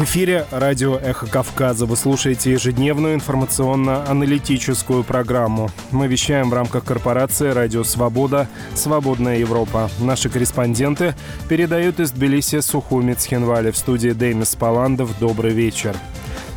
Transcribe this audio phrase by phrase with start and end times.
[0.00, 1.84] В эфире радио «Эхо Кавказа».
[1.84, 5.68] Вы слушаете ежедневную информационно-аналитическую программу.
[5.90, 8.48] Мы вещаем в рамках корпорации «Радио Свобода.
[8.74, 9.90] Свободная Европа».
[9.98, 11.14] Наши корреспонденты
[11.50, 15.18] передают из Тбилиси Сухуми Цхинвали в студии Деймис Паландов.
[15.18, 15.94] Добрый вечер.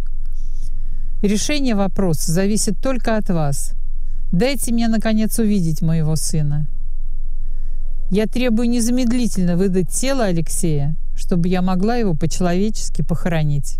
[1.21, 3.75] Решение вопроса зависит только от вас.
[4.33, 6.67] Дайте мне, наконец, увидеть моего сына.
[8.11, 13.79] Я требую незамедлительно выдать тело Алексея чтобы я могла его по-человечески похоронить.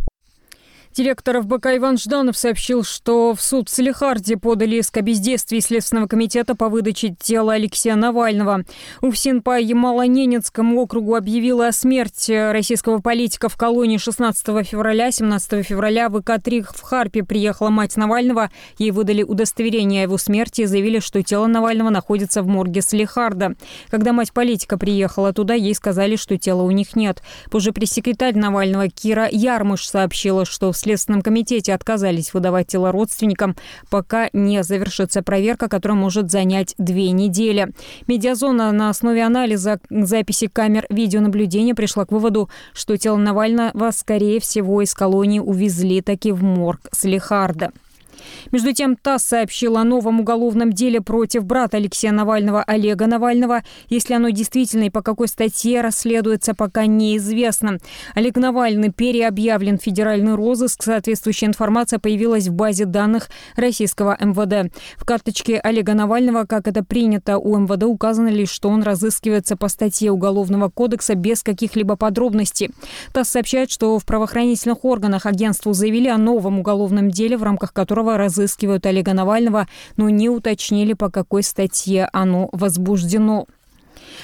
[0.96, 6.08] Директор ФБК Иван Жданов сообщил, что в суд в Салихарде подали иск о бездействии Следственного
[6.08, 8.64] комитета по выдаче тела Алексея Навального.
[9.02, 15.12] УФСИН по Ямало-Ненецкому округу объявила о смерти российского политика в колонии 16 февраля.
[15.12, 18.50] 17 февраля в ИК-3 в Харпе приехала мать Навального.
[18.78, 23.56] Ей выдали удостоверение о его смерти и заявили, что тело Навального находится в морге Салихарда.
[23.90, 27.22] Когда мать политика приехала туда, ей сказали, что тела у них нет.
[27.52, 33.56] Позже пресс-секретарь Навального Кира Ярмыш сообщила, что в Следственном комитете отказались выдавать тело родственникам,
[33.90, 37.74] пока не завершится проверка, которая может занять две недели.
[38.06, 44.80] Медиазона на основе анализа записи камер видеонаблюдения пришла к выводу, что тело Навального, скорее всего,
[44.84, 47.72] из колонии увезли таки в морг Слихарда.
[48.52, 53.64] Между тем, ТАСС сообщил о новом уголовном деле против брата Алексея Навального Олега Навального.
[53.90, 57.80] Если оно действительно и по какой статье расследуется, пока неизвестно.
[58.14, 60.84] Олег Навальный переобъявлен в федеральный розыск.
[60.84, 64.74] Соответствующая информация появилась в базе данных российского МВД.
[64.98, 69.68] В карточке Олега Навального, как это принято у МВД, указано лишь, что он разыскивается по
[69.68, 72.72] статье Уголовного кодекса без каких-либо подробностей.
[73.14, 78.15] ТАСС сообщает, что в правоохранительных органах агентству заявили о новом уголовном деле, в рамках которого
[78.18, 79.68] разыскивают Олега Навального,
[79.98, 83.48] но не уточнили, по какой статье оно возбуждено.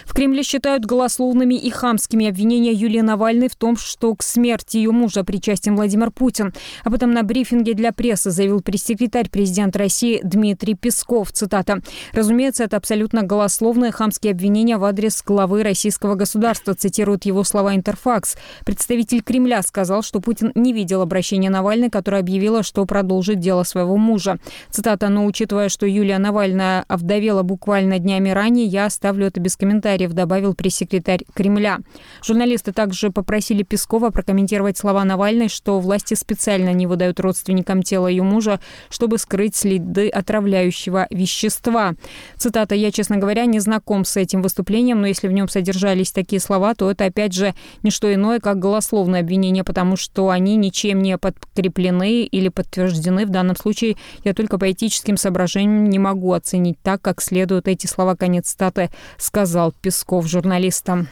[0.05, 4.91] В Кремле считают голословными и хамскими обвинения Юлии Навальной в том, что к смерти ее
[4.91, 6.53] мужа причастен Владимир Путин.
[6.83, 11.31] Об этом на брифинге для прессы заявил пресс-секретарь президента России Дмитрий Песков.
[11.31, 11.81] Цитата.
[12.13, 18.35] «Разумеется, это абсолютно голословные хамские обвинения в адрес главы российского государства», цитирует его слова Интерфакс.
[18.65, 23.97] Представитель Кремля сказал, что Путин не видел обращения Навальной, которая объявила, что продолжит дело своего
[23.97, 24.37] мужа.
[24.69, 25.09] Цитата.
[25.09, 30.13] «Но учитывая, что Юлия Навальная овдовела буквально днями ранее, я оставлю это без комментариев комментариев,
[30.13, 31.79] добавил пресс-секретарь Кремля.
[32.23, 38.23] Журналисты также попросили Пескова прокомментировать слова Навальной, что власти специально не выдают родственникам тела ее
[38.23, 38.59] мужа,
[38.89, 41.93] чтобы скрыть следы отравляющего вещества.
[42.37, 46.39] Цитата «Я, честно говоря, не знаком с этим выступлением, но если в нем содержались такие
[46.39, 51.01] слова, то это, опять же, не что иное, как голословное обвинение, потому что они ничем
[51.01, 53.25] не подкреплены или подтверждены.
[53.25, 57.87] В данном случае я только по этическим соображениям не могу оценить так, как следует эти
[57.87, 58.15] слова».
[58.15, 61.07] Конец статы сказал Песков журналистам.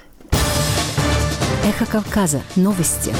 [1.66, 2.42] Эхо Кавказа.
[2.56, 3.14] Новости.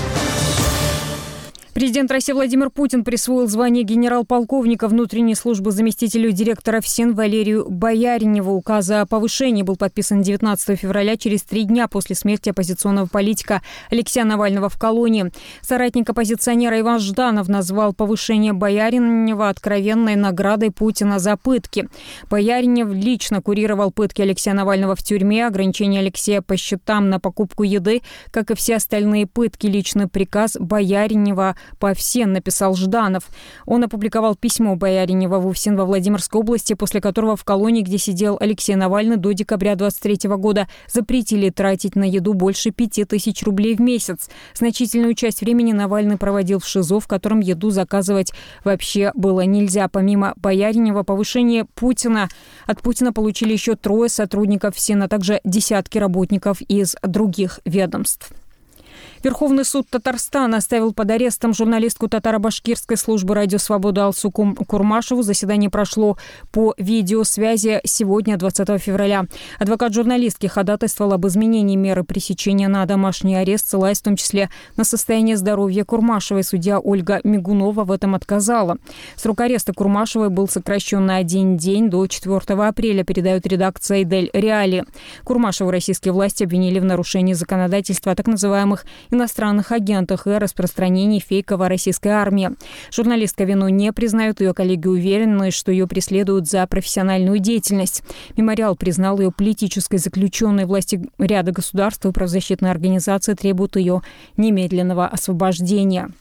[1.74, 8.54] Президент России Владимир Путин присвоил звание генерал-полковника внутренней службы заместителю директора ФСИН Валерию Бояриневу.
[8.54, 13.62] Указ о повышении был подписан 19 февраля, через три дня после смерти оппозиционного политика
[13.92, 15.32] Алексея Навального в колонии.
[15.62, 21.88] Соратник оппозиционера Иван Жданов назвал повышение Бояринева откровенной наградой Путина за пытки.
[22.32, 28.02] Бояринев лично курировал пытки Алексея Навального в тюрьме, ограничение Алексея по счетам на покупку еды,
[28.32, 33.30] как и все остальные пытки, личный приказ Бояринева по всем, написал Жданов.
[33.66, 38.38] Он опубликовал письмо Бояринева в Уфсин во Владимирской области, после которого в колонии, где сидел
[38.40, 44.30] Алексей Навальный до декабря 23 года, запретили тратить на еду больше 5000 рублей в месяц.
[44.54, 48.34] Значительную часть времени Навальный проводил в ШИЗО, в котором еду заказывать
[48.64, 49.88] вообще было нельзя.
[49.88, 52.30] Помимо Бояринева, повышение Путина
[52.66, 58.32] от Путина получили еще трое сотрудников ФСИН, а также десятки работников из других ведомств.
[59.22, 65.24] Верховный суд Татарстана оставил под арестом журналистку татаро-башкирской службы «Радио Свобода» Алсу Курмашеву.
[65.24, 66.18] Заседание прошло
[66.52, 69.26] по видеосвязи сегодня, 20 февраля.
[69.60, 74.86] Адвокат журналистки ходатайствовал об изменении меры пресечения на домашний арест, ссылаясь в том числе на
[74.86, 76.46] состояние здоровья Курмашевой.
[76.46, 78.78] Судья Ольга Мигунова в этом отказала.
[79.18, 84.86] Срок ареста Курмашевой был сокращен на один день до 4 апреля, передает редакция «Идель Реали».
[85.26, 92.10] Курмашеву российские власти обвинили в нарушении законодательства так называемых иностранных агентах и распространении фейковой российской
[92.10, 92.52] армии.
[92.92, 98.04] Журналистка вину не признают, ее коллеги уверены, что ее преследуют за профессиональную деятельность.
[98.38, 100.66] Мемориал признал ее политической заключенной.
[100.66, 104.02] Власти ряда государств и правозащитные организации требуют ее
[104.38, 106.12] немедленного освобождения.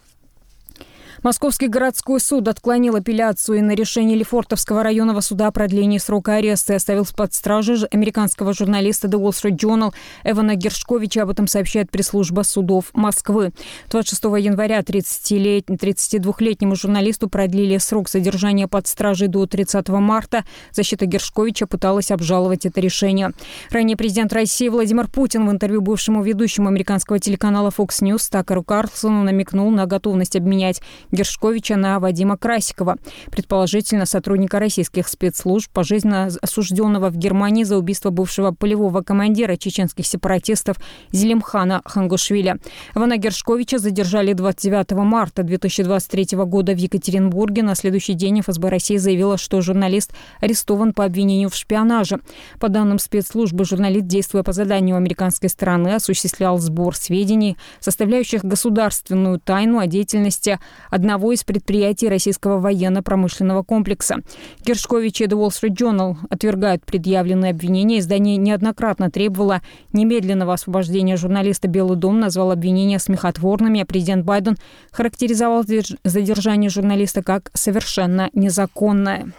[1.22, 6.76] Московский городской суд отклонил апелляцию на решение Лефортовского районного суда о продлении срока ареста и
[6.76, 9.92] оставил под стражей американского журналиста The Wall Street Journal
[10.22, 11.22] Эвана Гершковича.
[11.22, 13.52] Об этом сообщает пресс-служба судов Москвы.
[13.90, 20.44] 26 января 32-летнему журналисту продлили срок содержания под стражей до 30 марта.
[20.70, 23.32] Защита Гершковича пыталась обжаловать это решение.
[23.70, 29.24] Ранее президент России Владимир Путин в интервью бывшему ведущему американского телеканала Fox News Такеру Карлсону
[29.24, 30.80] намекнул на готовность обменять
[31.12, 32.96] Гершковича на Вадима Красикова,
[33.30, 40.76] предположительно сотрудника российских спецслужб, пожизненно осужденного в Германии за убийство бывшего полевого командира чеченских сепаратистов
[41.12, 42.58] Зелимхана Хангушвиля.
[42.94, 47.62] Ивана Гершковича задержали 29 марта 2023 года в Екатеринбурге.
[47.62, 52.18] На следующий день ФСБ России заявила, что журналист арестован по обвинению в шпионаже.
[52.60, 59.78] По данным спецслужбы, журналист, действуя по заданию американской стороны, осуществлял сбор сведений, составляющих государственную тайну
[59.78, 60.58] о деятельности
[60.98, 64.16] одного из предприятий российского военно-промышленного комплекса.
[64.64, 68.00] Гершкович и The Wall Street Journal отвергают предъявленные обвинения.
[68.00, 69.62] Издание неоднократно требовало
[69.92, 71.68] немедленного освобождения журналиста.
[71.68, 74.56] Белый дом назвал обвинения смехотворными, а президент Байден
[74.90, 75.64] характеризовал
[76.04, 79.32] задержание журналиста как совершенно незаконное.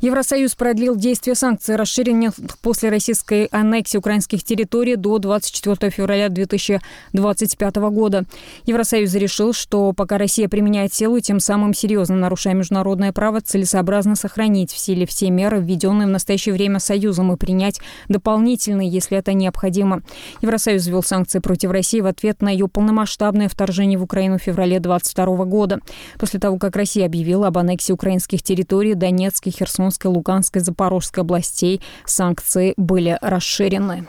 [0.00, 2.32] Евросоюз продлил действие санкций, расширенных
[2.62, 8.24] после российской аннексии украинских территорий до 24 февраля 2025 года.
[8.64, 14.72] Евросоюз решил, что пока Россия применяет силу, тем самым серьезно нарушая международное право, целесообразно сохранить
[14.72, 20.00] в силе все меры, введенные в настоящее время Союзом, и принять дополнительные, если это необходимо.
[20.40, 24.80] Евросоюз ввел санкции против России в ответ на ее полномасштабное вторжение в Украину в феврале
[24.80, 25.80] 2022 года.
[26.18, 31.80] После того, как Россия объявила об аннексии украинских территорий Донецкой, Херсонской, Херсонской, Луганской, Запорожской областей
[32.04, 34.06] санкции были расширены.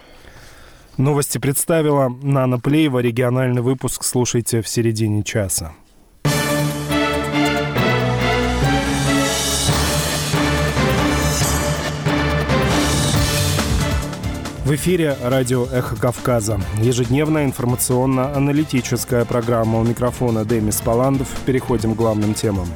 [0.97, 2.99] Новости представила Нана Плеева.
[2.99, 5.73] Региональный выпуск слушайте в середине часа.
[14.63, 16.59] В эфире радио «Эхо Кавказа».
[16.81, 19.79] Ежедневная информационно-аналитическая программа.
[19.79, 21.27] У микрофона Демис Паландов.
[21.45, 22.67] Переходим к главным темам.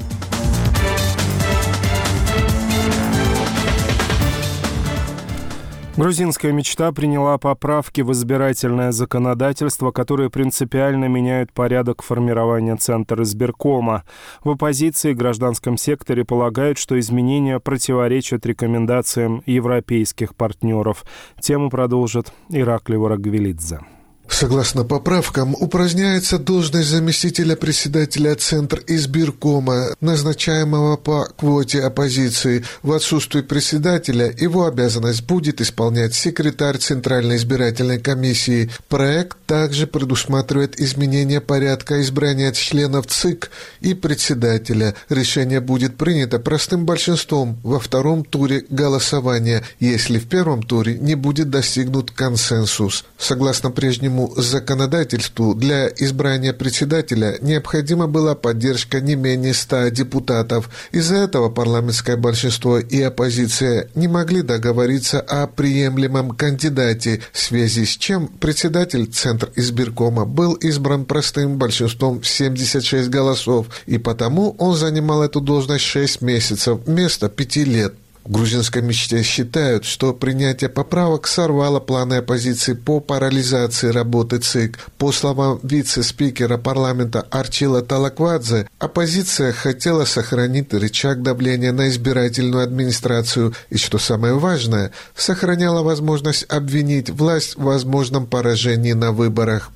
[5.98, 14.04] Грузинская мечта приняла поправки в избирательное законодательство, которые принципиально меняют порядок формирования Центра избиркома.
[14.44, 21.06] В оппозиции и гражданском секторе полагают, что изменения противоречат рекомендациям европейских партнеров.
[21.40, 23.80] Тему продолжит Ираклий Ворогвелидзе.
[24.28, 32.66] Согласно поправкам, упраздняется должность заместителя председателя Центр избиркома, назначаемого по квоте оппозиции.
[32.82, 38.70] В отсутствие председателя его обязанность будет исполнять секретарь Центральной избирательной комиссии.
[38.90, 44.96] Проект также предусматривает изменение порядка избрания членов ЦИК и председателя.
[45.08, 51.50] Решение будет принято простым большинством во втором туре голосования, если в первом туре не будет
[51.50, 53.06] достигнут консенсус.
[53.18, 60.70] Согласно прежнему федеральному законодательству для избрания председателя необходима была поддержка не менее 100 депутатов.
[60.92, 67.98] Из-за этого парламентское большинство и оппозиция не могли договориться о приемлемом кандидате, в связи с
[67.98, 75.42] чем председатель Центр избиркома был избран простым большинством 76 голосов, и потому он занимал эту
[75.42, 77.94] должность 6 месяцев вместо 5 лет.
[78.26, 84.80] В грузинской мечте считают, что принятие поправок сорвало планы оппозиции по парализации работы ЦИК.
[84.98, 93.78] По словам вице-спикера парламента Арчила Талаквадзе, оппозиция хотела сохранить рычаг давления на избирательную администрацию и,
[93.78, 99.70] что самое важное, сохраняла возможность обвинить власть в возможном поражении на выборах.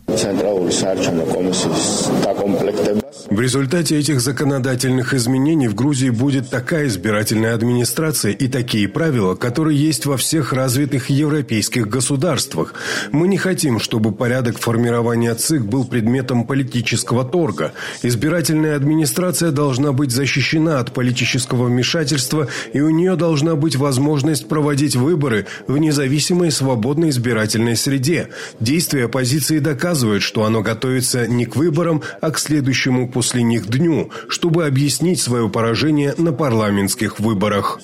[3.30, 9.78] В результате этих законодательных изменений в Грузии будет такая избирательная администрация и такие правила, которые
[9.78, 12.74] есть во всех развитых европейских государствах.
[13.12, 17.74] Мы не хотим, чтобы порядок формирования ЦИК был предметом политического торга.
[18.02, 24.96] Избирательная администрация должна быть защищена от политического вмешательства, и у нее должна быть возможность проводить
[24.96, 28.30] выборы в независимой свободной избирательной среде.
[28.62, 34.12] Действия оппозиции доказывают, что оно готовится не к выборам, а к следующему после них дню,
[34.30, 37.80] чтобы объяснить свое поражение на парламентских выборах.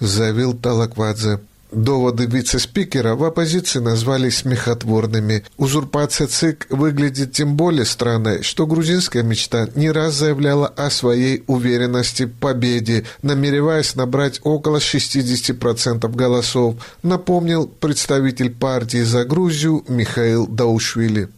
[0.00, 1.40] Заявил Талаквадзе.
[1.70, 5.44] Доводы вице-спикера в оппозиции назвали смехотворными.
[5.58, 12.22] Узурпация ЦИК выглядит тем более странной, что грузинская мечта не раз заявляла о своей уверенности
[12.24, 21.28] в победе, намереваясь набрать около 60% голосов, напомнил представитель партии «За Грузию» Михаил Даушвили.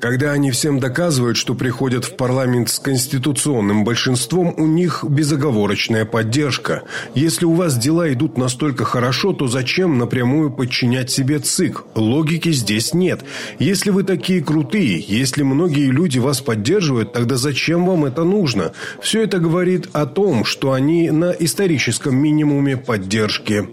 [0.00, 6.82] Когда они всем доказывают, что приходят в парламент с конституционным большинством, у них безоговорочная поддержка.
[7.14, 11.84] Если у вас дела идут настолько хорошо, то зачем напрямую подчинять себе ЦИК?
[11.94, 13.20] Логики здесь нет.
[13.60, 18.72] Если вы такие крутые, если многие люди вас поддерживают, тогда зачем вам это нужно?
[19.00, 23.68] Все это говорит о том, что они на историческом минимуме поддержки.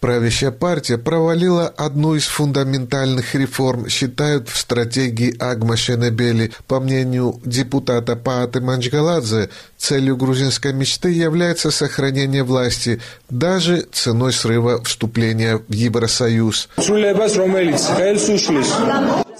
[0.00, 6.52] Правящая партия провалила одну из фундаментальных реформ, считают в стратегии Агма Шенебели.
[6.66, 9.48] По мнению депутата Пааты Манчгаладзе,
[9.78, 13.00] целью грузинской мечты является сохранение власти,
[13.30, 16.68] даже ценой срыва вступления в Евросоюз.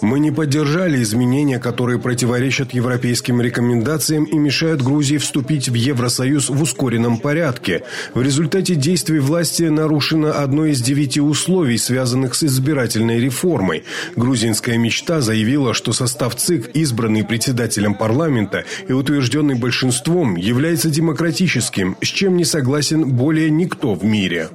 [0.02, 6.62] Мы не поддержали изменения, которые противоречат европейским рекомендациям и мешают Грузии вступить в Евросоюз в
[6.62, 7.82] ускоренном порядке.
[8.12, 13.82] В результате действий власти нарушено одно из девяти условий, связанных с избирательной реформой.
[14.14, 22.06] Грузинская мечта заявила, что состав ЦИК, избранный председателем парламента и утвержденный большинством, является демократическим, с
[22.06, 24.48] чем не согласен более никто в мире.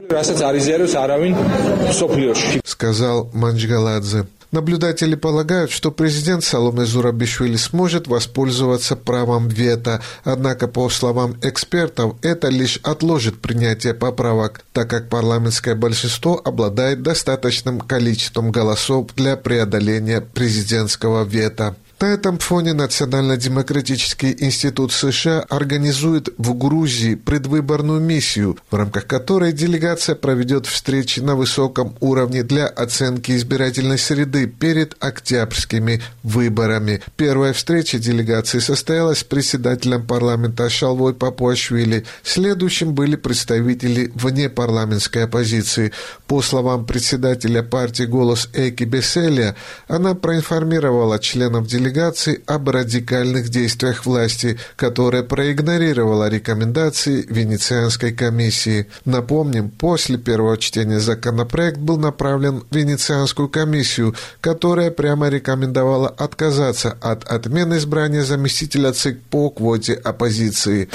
[2.63, 4.25] Сказал Манчгаладзе.
[4.51, 12.49] Наблюдатели полагают, что президент Саломе Зурабишвили сможет воспользоваться правом вето, однако, по словам экспертов, это
[12.49, 21.23] лишь отложит принятие поправок, так как парламентское большинство обладает достаточным количеством голосов для преодоления президентского
[21.23, 21.77] вето.
[22.01, 30.15] На этом фоне Национально-демократический институт США организует в Грузии предвыборную миссию, в рамках которой делегация
[30.15, 37.03] проведет встречи на высоком уровне для оценки избирательной среды перед октябрьскими выборами.
[37.17, 42.05] Первая встреча делегации состоялась с председателем парламента Шалвой Папуашвили.
[42.23, 45.91] Следующим были представители внепарламентской оппозиции.
[46.25, 49.55] По словам председателя партии «Голос» Эки Беселия,
[49.87, 58.87] она проинформировала членов делегации делегации об радикальных действиях власти, которая проигнорировала рекомендации Венецианской комиссии.
[59.05, 67.23] Напомним, после первого чтения законопроект был направлен в Венецианскую комиссию, которая прямо рекомендовала отказаться от
[67.25, 70.89] отмены избрания заместителя ЦИК по квоте оппозиции.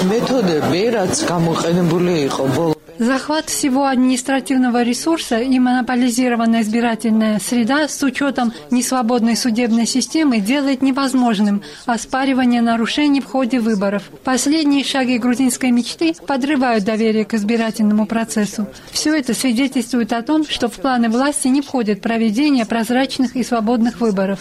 [2.99, 11.61] Захват всего административного ресурса и монополизированная избирательная среда с учетом несвободной судебной системы делает невозможным
[11.85, 14.03] оспаривание нарушений в ходе выборов.
[14.23, 18.67] Последние шаги грузинской мечты подрывают доверие к избирательному процессу.
[18.91, 23.99] Все это свидетельствует о том, что в планы власти не входит проведение прозрачных и свободных
[23.99, 24.39] выборов.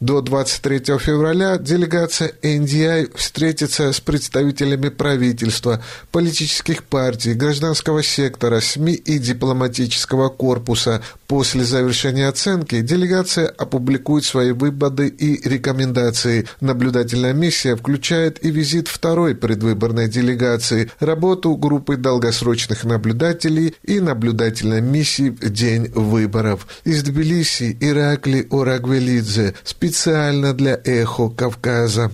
[0.00, 8.94] До 23 февраля делегация NDI встретится с представителями правительства правительства, политических партий, гражданского сектора, СМИ
[8.94, 11.02] и дипломатического корпуса.
[11.26, 16.46] После завершения оценки делегация опубликует свои выводы и рекомендации.
[16.60, 25.30] Наблюдательная миссия включает и визит второй предвыборной делегации, работу группы долгосрочных наблюдателей и наблюдательной миссии
[25.30, 26.66] в день выборов.
[26.84, 32.10] Из Тбилиси Иракли Орагвелидзе специально для «Эхо Кавказа».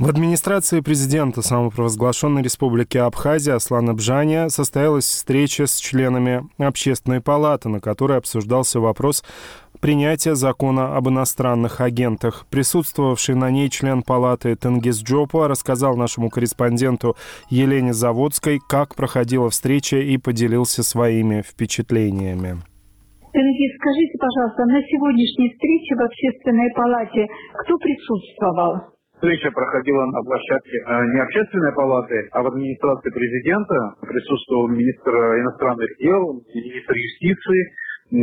[0.00, 7.80] В администрации президента самопровозглашенной республики Абхазия Аслана Бжаня состоялась встреча с членами общественной палаты, на
[7.80, 9.22] которой обсуждался вопрос
[9.78, 12.46] принятия закона об иностранных агентах.
[12.48, 17.14] Присутствовавший на ней член палаты Тенгиз Джопа рассказал нашему корреспонденту
[17.50, 22.56] Елене Заводской, как проходила встреча и поделился своими впечатлениями.
[23.34, 28.99] Тенгиз, скажите, пожалуйста, на сегодняшней встрече в общественной палате кто присутствовал?
[29.20, 33.92] Встреча проходила на площадке э, не общественной палаты, а в администрации президента.
[34.00, 37.60] Присутствовал министр иностранных дел, министр юстиции,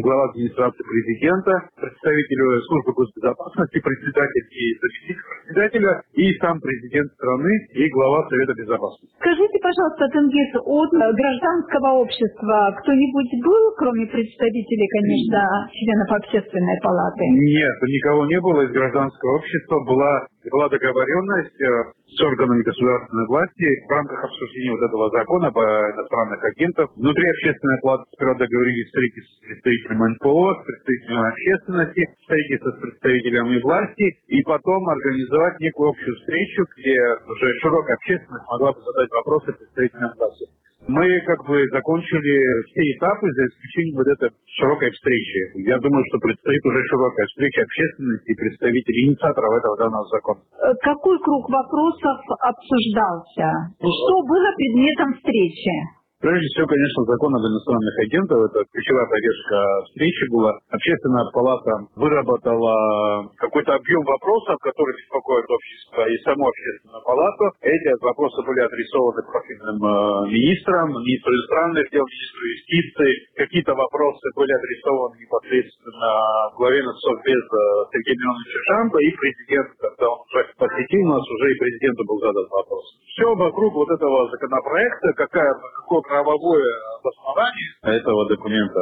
[0.02, 7.90] глава администрации президента, представитель службы госбезопасности, председатель и заместитель председателя, и сам президент страны и
[7.94, 9.14] глава Совета безопасности.
[9.22, 17.24] Скажите, пожалуйста, Тенгиз, от гражданского общества кто-нибудь был, кроме представителей, конечно, членов общественной палаты?
[17.38, 19.78] Нет, никого не было из гражданского общества.
[19.86, 25.62] Была была договоренность э, с органами государственной власти в рамках обсуждения вот этого закона по
[25.62, 26.92] иностранных агентов.
[26.96, 33.62] Внутри общественной палаты сперва договорились встретиться с представителями НПО, с представителями общественности, встретиться с представителями
[33.62, 39.54] власти и потом организовать некую общую встречу, где уже широкая общественность могла бы задать вопросы
[39.54, 40.46] представителям власти.
[40.86, 42.38] Мы как бы закончили
[42.70, 45.68] все этапы, за исключением вот этой широкой встречи.
[45.68, 50.40] Я думаю, что предстоит уже широкая встреча общественности и представителей инициаторов этого данного закона.
[50.62, 53.74] Э, какой круг вопросов обсуждался?
[53.82, 55.97] Что было предметом встречи?
[56.18, 60.58] Прежде всего, конечно, закон об иностранных агентах, это ключевая повестка встречи была.
[60.74, 67.54] Общественная палата выработала какой-то объем вопросов, которые беспокоят общество и саму общественную палату.
[67.62, 73.14] Эти вопросы были адресованы профильным э, министрам, министру иностранных дел, министру юстиции.
[73.38, 76.10] Какие-то вопросы были адресованы непосредственно
[76.58, 77.62] главе Совбеза
[77.94, 82.48] Сергею Мироновичу Шамбо и президенту, когда он уже посетил нас, уже и президенту был задан
[82.50, 82.86] вопрос.
[83.06, 85.54] Все вокруг вот этого законопроекта, какая,
[85.86, 86.66] какой правовое
[87.00, 88.82] обоснование этого документа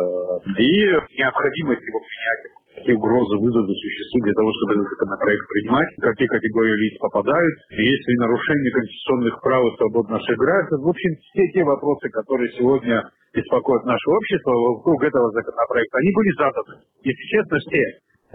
[0.57, 6.27] и необходимость его принятия какие угрозы, вызовы существуют для того, чтобы этот законопроект принимать, какие
[6.27, 10.81] категории лиц попадают, есть ли нарушение конституционных прав и свобод наших граждан.
[10.81, 13.01] В общем, все те вопросы, которые сегодня
[13.33, 16.75] беспокоят наше общество вокруг этого законопроекта, они были заданы.
[17.03, 17.83] Если честно, все.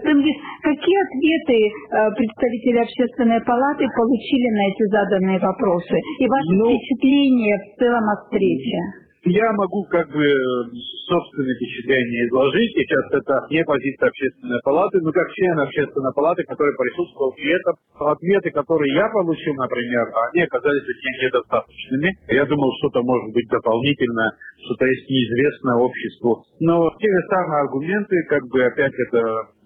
[0.01, 5.95] Какие ответы э, представители общественной палаты получили на эти заданные вопросы?
[6.19, 9.01] И ваше ну, впечатление в целом о встрече?
[9.23, 10.25] Я могу как бы
[11.05, 12.73] собственные впечатления изложить.
[12.73, 17.75] Сейчас это не позиция общественной палаты, но как член общественной палаты, который присутствовал при этом,
[17.99, 20.81] ответы, которые я получил, например, они оказались
[21.21, 22.17] недостаточными.
[22.33, 24.31] Я думал, что-то может быть дополнительное,
[24.65, 26.43] что-то есть неизвестное обществу.
[26.59, 29.21] Но те же самые аргументы, как бы опять это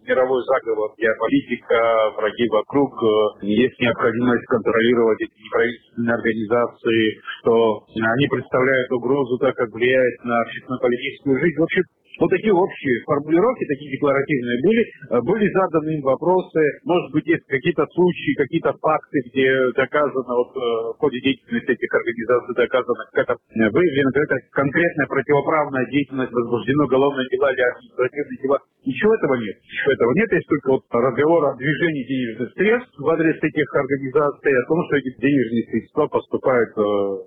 [0.07, 8.91] мировой заговор, геополитика, враги вокруг, э, есть необходимость контролировать эти неправительственные организации, что они представляют
[8.91, 11.57] угрозу, так как влияют на общественно-политическую жизнь.
[11.57, 11.83] В общем,
[12.19, 17.45] вот такие общие формулировки, такие декларативные были, э, были заданы им вопросы, может быть, есть
[17.47, 20.59] какие-то случаи, какие-то факты, где доказано, вот э,
[20.95, 27.51] в ходе деятельности этих организаций доказано, какая-то выявлена какая-то конкретная противоправная деятельность, возбуждено уголовное дело
[27.51, 28.59] или административное дело.
[28.85, 29.57] Ничего этого нет.
[29.65, 30.31] Ничего этого нет.
[30.31, 34.97] Есть только вот разговор о движении денежных средств в адрес этих организаций, о том, что
[34.97, 36.83] эти денежные средства поступают э,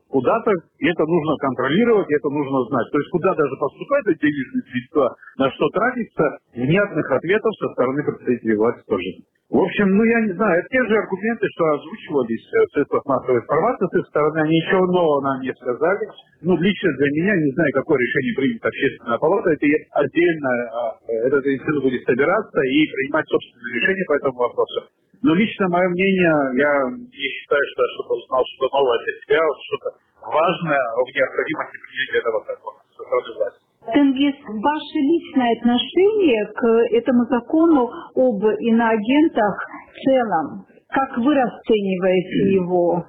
[0.08, 2.86] куда-то, и это нужно контролировать, и это нужно знать.
[2.92, 4.77] То есть куда даже поступают эти денежные средства,
[5.38, 9.24] на что тратится, внятных ответов со стороны представителей власти тоже.
[9.48, 13.40] В общем, ну я не знаю, это те же аргументы, что озвучивались в средствах массовой
[13.40, 16.04] информации с их стороны, они ничего нового нам не сказали.
[16.42, 19.66] Ну, лично для меня, не знаю, какое решение примет общественная палата, это
[20.04, 24.80] отдельно, а, этот институт будет собираться и принимать собственное решение по этому вопросу.
[25.22, 29.40] Но лично мое мнение, я не считаю, что я что-то узнал, что-то новое для себя,
[29.64, 29.96] что-то
[30.28, 33.67] важное в необходимости принятия этого закона со стороны власти.
[33.86, 39.54] Тенгиз, ваше личное отношение к этому закону об иноагентах
[39.92, 43.06] в целом, как вы расцениваете его?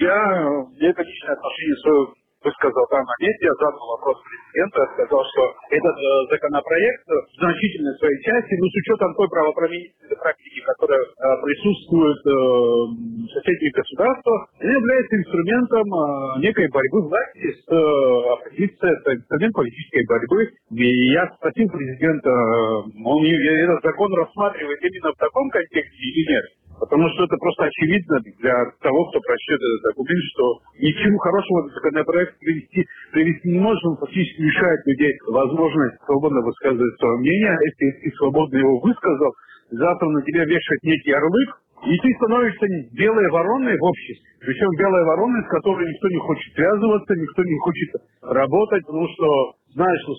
[0.00, 0.48] Я,
[0.80, 2.06] это личное отношение свое
[2.46, 5.42] высказал там на месте, я задал вопрос президенту, я сказал, что
[5.74, 11.42] этот э, законопроект в значительной своей части, ну, с учетом той правоприменительной практики, которая э,
[11.42, 19.54] присутствует э, в соседних государствах, является инструментом э, некой борьбы власти с оппозицией, это инструмент
[19.54, 20.50] политической борьбы.
[20.70, 26.44] И я спросил президента, он этот закон рассматривает именно в таком контексте или нет.
[26.78, 31.18] Потому что это просто очевидно для того, кто прочтет этот документ, что ни к чему
[31.18, 37.16] хорошему этот законопроект привести, привести не может, он фактически лишает людей возможность свободно высказывать свое
[37.18, 37.56] мнение.
[37.64, 39.32] Если ты свободно его высказал,
[39.70, 44.26] завтра на тебя вешает некий ярлык, И ты становишься белой вороной в обществе.
[44.40, 47.90] Причем белой вороной, с которой никто не хочет связываться, никто не хочет
[48.22, 50.14] работать, потому что знаешь, что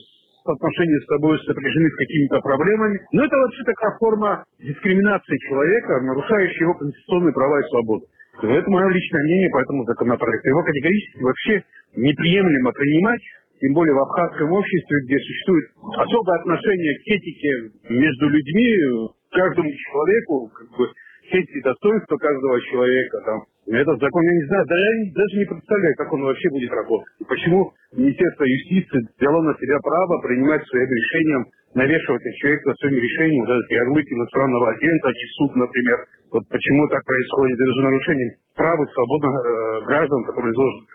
[0.53, 2.99] отношения с тобой сопряжены с какими-то проблемами.
[3.11, 8.05] Но это вообще такая форма дискриминации человека, нарушающая его конституционные права и свободы.
[8.41, 10.49] Это мое личное мнение по этому законопроекту.
[10.49, 11.63] Его категорически вообще
[11.95, 13.21] неприемлемо принимать,
[13.59, 15.65] тем более в абхазском обществе, где существует
[15.97, 17.49] особое отношение к этике
[17.89, 20.85] между людьми, каждому человеку, как бы,
[21.31, 23.17] честь и достоинство каждого человека.
[23.25, 23.43] Там.
[23.67, 27.13] Этот закон, я не знаю, да я даже не представляю, как он вообще будет работать.
[27.19, 32.95] И почему Министерство юстиции взяло на себя право принимать своим решением, навешивать на человека своим
[32.95, 35.97] решением, вот этот ярлык иностранного агента, не суд, например.
[36.31, 40.87] Вот почему так происходит, это же нарушение прав и свободных э, граждан, которые изложены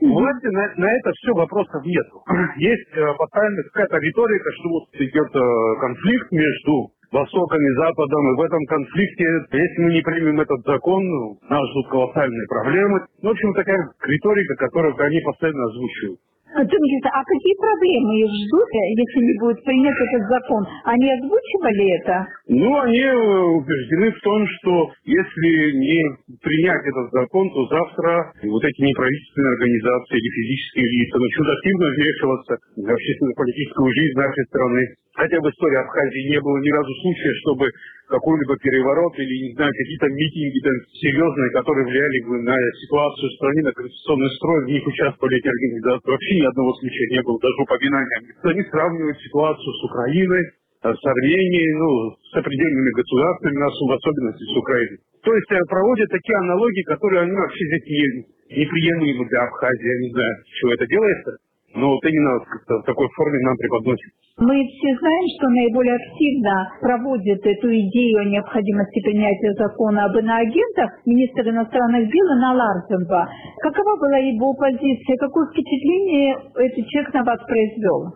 [0.00, 2.06] власти на, на это все вопросов нет.
[2.56, 8.32] Есть э, постоянно какая-то риторика, что вот идет э, конфликт между Востоком и Западом.
[8.32, 11.02] И в этом конфликте, если мы не примем этот закон,
[11.48, 13.06] нас ждут колоссальные проблемы.
[13.22, 16.20] Ну, в общем, такая риторика, которую они постоянно озвучивают.
[16.56, 20.64] Джунгис, а какие проблемы их ждут, если не будет принят этот закон?
[20.84, 22.26] Они озвучивали это?
[22.48, 23.14] Ну, они э,
[23.52, 26.00] убеждены в том, что если не
[26.40, 32.52] принять этот закон, то завтра вот эти неправительственные организации или физические лица начнут активно вмешиваться
[32.76, 34.82] в общественно-политическую жизнь нашей страны.
[35.14, 37.66] Хотя в истории Абхазии не было ни разу случая, чтобы
[38.08, 43.34] какой-либо переворот или, не знаю, какие-то митинги там, серьезные, которые влияли бы на ситуацию в
[43.36, 46.10] стране, на конституционный строй, в них участвовали эти организации.
[46.10, 48.18] Вообще ни одного случая не было, даже упоминания.
[48.42, 54.56] Они сравнивают ситуацию с Украиной, э, с Арменией, ну, с определенными государствами, в особенности с
[54.56, 54.98] Украиной.
[55.22, 59.86] То есть э, проводят такие аналогии, которые они вообще здесь не, неприемлемы для Абхазии.
[59.86, 61.36] Я не знаю, чего это делается.
[61.78, 64.10] Но вот именно в такой форме нам преподносят.
[64.38, 70.90] Мы все знаем, что наиболее активно проводит эту идею о необходимости принятия закона об иноагентах
[71.06, 73.28] министр иностранных дел Ина Ларсенба.
[73.62, 75.16] Какова была его позиция?
[75.18, 78.12] Какое впечатление этот человек на вас произвел?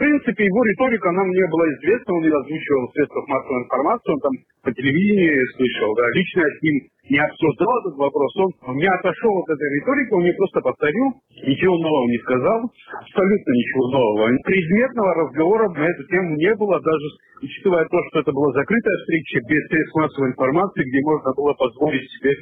[0.00, 4.20] Принципе, его риторика, она мне была известна, он ее озвучивал в средствах массовой информации, он
[4.20, 4.32] там
[4.64, 6.76] по телевидению слышал, да, лично с ним
[7.10, 8.32] не обсуждал этот вопрос,
[8.64, 11.04] он не отошел от этой риторики, он мне просто повторил,
[11.44, 12.58] ничего нового не сказал,
[12.96, 14.24] абсолютно ничего нового.
[14.48, 17.06] Предметного разговора на эту тему не было, даже
[17.42, 22.08] учитывая то, что это была закрытая встреча без средств массовой информации, где можно было позволить
[22.08, 22.32] себе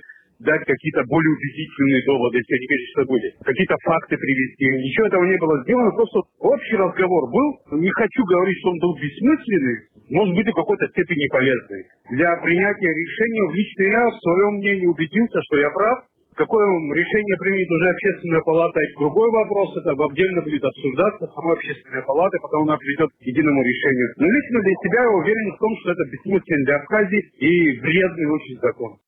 [0.40, 4.64] дать какие-то более убедительные доводы, если они, конечно, были, какие-то факты привести.
[4.70, 7.79] Ничего этого не было сделано, просто общий разговор был.
[7.81, 9.77] Не хочу говорить, что он был бессмысленный,
[10.11, 11.85] может быть, и в какой-то степени полезный.
[12.11, 16.05] Для принятия решения лично я в своем мнении убедился, что я прав.
[16.38, 19.77] Какое решение примет уже общественная палата, это другой вопрос.
[19.77, 24.14] Это отдельно будет обсуждаться сама общественная палата, потом она придет к единому решению.
[24.18, 28.27] Но лично для себя я уверен в том, что это бессмысленно для Абхазии и вредный
[28.31, 28.98] очень закон.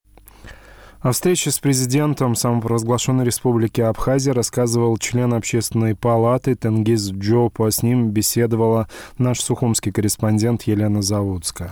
[1.03, 7.71] О встрече с президентом самопровозглашенной республики Абхазия рассказывал член общественной палаты Тенгиз Джопа.
[7.71, 8.87] С ним беседовала
[9.17, 11.71] наш сухумский корреспондент Елена Заводская.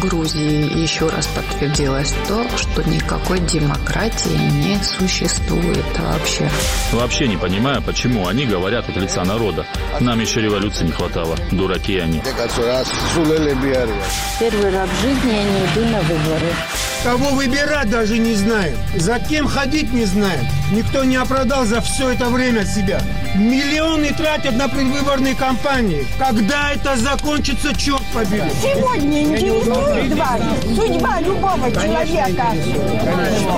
[0.00, 6.48] Грузии еще раз подтвердилось то, что никакой демократии не существует вообще.
[6.92, 9.66] Вообще не понимаю, почему они говорят от лица народа.
[9.98, 11.36] Нам еще революции не хватало.
[11.50, 12.20] Дураки они.
[14.38, 16.52] Первый раз в жизни я не иду на выборы.
[17.02, 18.76] Кого выбирать даже не знаем.
[18.96, 20.46] За кем ходить не знаем.
[20.72, 23.00] Никто не оправдал за все это время себя.
[23.36, 26.06] Миллионы тратят на предвыборные кампании.
[26.18, 28.50] Когда это закончится, черт побери.
[28.60, 29.87] Сегодня интересует вас
[30.74, 32.52] судьба любого человека.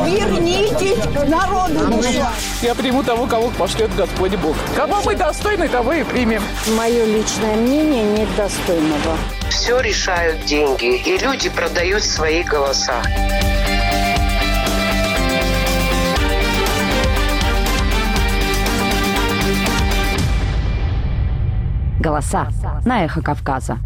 [0.06, 2.30] Вернитесь к народу душа.
[2.62, 4.56] Я приму того, кого пошлет Господь Бог.
[4.76, 6.42] Кого мы достойны, того и примем.
[6.76, 9.16] Мое личное мнение нет достойного.
[9.48, 13.02] Все решают деньги, и люди продают свои голоса.
[21.98, 22.48] Голоса
[22.86, 23.78] на эхо Кавказа.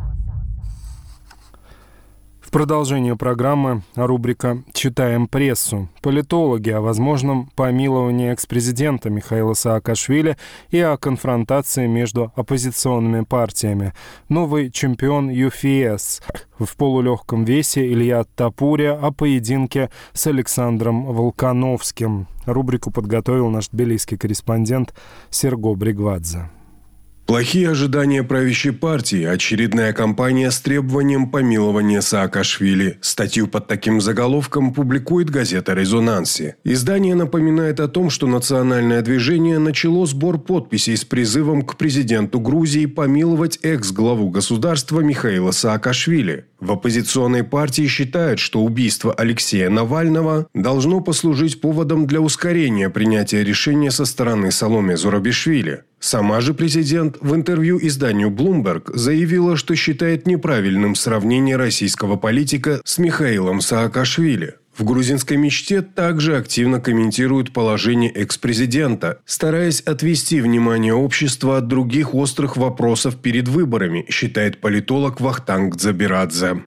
[2.55, 5.89] Продолжение программы рубрика «Читаем прессу».
[6.01, 10.37] Политологи о возможном помиловании экс-президента Михаила Саакашвили
[10.71, 13.93] и о конфронтации между оппозиционными партиями.
[14.29, 16.23] Новый чемпион ЮФС
[16.57, 22.29] в полулегком весе Илья Тапуря о поединке с Александром Волконовским.
[22.47, 24.95] Рубрику подготовил наш тбилисский корреспондент
[25.29, 26.51] Серго Бригвадзе.
[27.27, 32.99] Плохие ожидания правящей партии, очередная кампания с требованием помилования Саакашвили.
[33.01, 36.57] Статью под таким заголовком публикует газета «Резонанси».
[36.65, 42.85] Издание напоминает о том, что национальное движение начало сбор подписей с призывом к президенту Грузии
[42.85, 46.45] помиловать экс-главу государства Михаила Саакашвили.
[46.61, 53.91] В оппозиционной партии считают, что убийство Алексея Навального должно послужить поводом для ускорения принятия решения
[53.91, 55.85] со стороны Соломе Зурабишвили.
[56.05, 62.99] Сама же президент в интервью изданию Bloomberg заявила, что считает неправильным сравнение российского политика с
[62.99, 64.57] Михаилом Саакашвили.
[64.77, 72.59] В грузинской мечте также активно комментируют положение экс-президента, стараясь отвести внимание общества от других острых
[72.59, 76.65] вопросов перед выборами, считает политолог Вахтанг Дзабирадзе.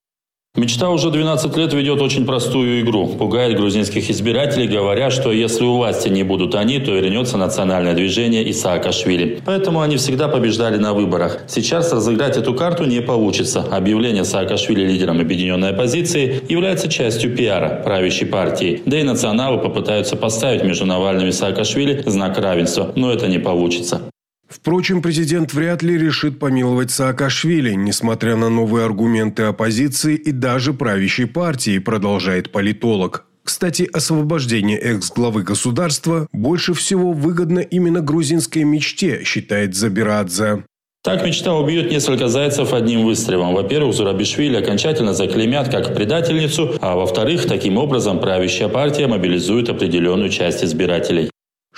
[0.57, 3.07] Мечта уже 12 лет ведет очень простую игру.
[3.09, 8.49] Пугает грузинских избирателей, говоря, что если у власти не будут они, то вернется национальное движение
[8.49, 9.39] Исаакашвили.
[9.45, 11.41] Поэтому они всегда побеждали на выборах.
[11.47, 13.61] Сейчас разыграть эту карту не получится.
[13.69, 18.81] Объявление Саакашвили лидером объединенной оппозиции является частью пиара правящей партии.
[18.83, 24.01] Да и националы попытаются поставить между Навальным и Саакашвили знак равенства, но это не получится.
[24.49, 31.27] Впрочем, президент вряд ли решит помиловать Саакашвили, несмотря на новые аргументы оппозиции и даже правящей
[31.27, 33.25] партии, продолжает политолог.
[33.43, 40.63] Кстати, освобождение экс-главы государства больше всего выгодно именно грузинской мечте, считает Забирадзе.
[41.03, 43.53] Так мечта убьет несколько зайцев одним выстрелом.
[43.53, 50.65] Во-первых, Зурабишвили окончательно заклеймят как предательницу, а во-вторых, таким образом правящая партия мобилизует определенную часть
[50.65, 51.29] избирателей.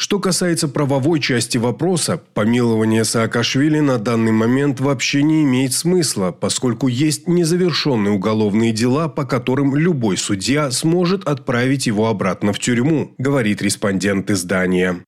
[0.01, 6.87] Что касается правовой части вопроса, помилование Саакашвили на данный момент вообще не имеет смысла, поскольку
[6.87, 13.61] есть незавершенные уголовные дела, по которым любой судья сможет отправить его обратно в тюрьму, говорит
[13.61, 15.03] респондент издания.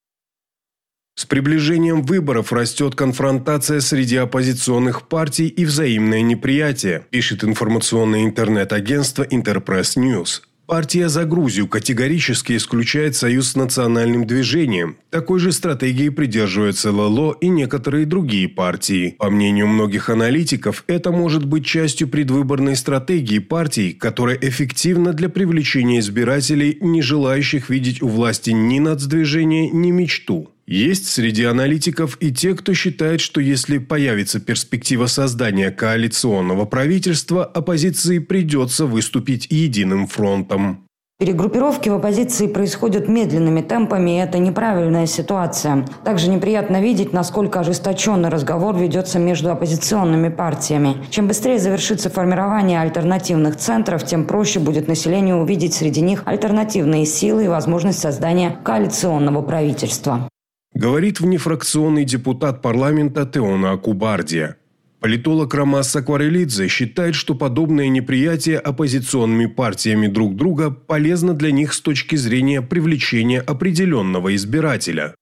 [1.16, 9.96] С приближением выборов растет конфронтация среди оппозиционных партий и взаимное неприятие, пишет информационное интернет-агентство Интерпресс
[9.96, 10.42] Ньюс.
[10.72, 14.96] Партия «За Грузию» категорически исключает союз с национальным движением.
[15.10, 19.16] Такой же стратегии придерживаются ЛЛО и некоторые другие партии.
[19.18, 26.00] По мнению многих аналитиков, это может быть частью предвыборной стратегии партий, которая эффективна для привлечения
[26.00, 30.52] избирателей, не желающих видеть у власти ни нацдвижение, ни мечту.
[30.72, 38.20] Есть среди аналитиков и те, кто считает, что если появится перспектива создания коалиционного правительства, оппозиции
[38.20, 40.86] придется выступить единым фронтом.
[41.20, 45.86] Перегруппировки в оппозиции происходят медленными темпами, и это неправильная ситуация.
[46.06, 51.04] Также неприятно видеть, насколько ожесточенный разговор ведется между оппозиционными партиями.
[51.10, 57.44] Чем быстрее завершится формирование альтернативных центров, тем проще будет населению увидеть среди них альтернативные силы
[57.44, 60.31] и возможность создания коалиционного правительства
[60.74, 64.58] говорит внефракционный депутат парламента Теона Акубардия.
[65.00, 71.82] Политолог Ромас Акварелидзе считает, что подобное неприятие оппозиционными партиями друг друга полезно для них с
[71.82, 75.16] точки зрения привлечения определенного избирателя.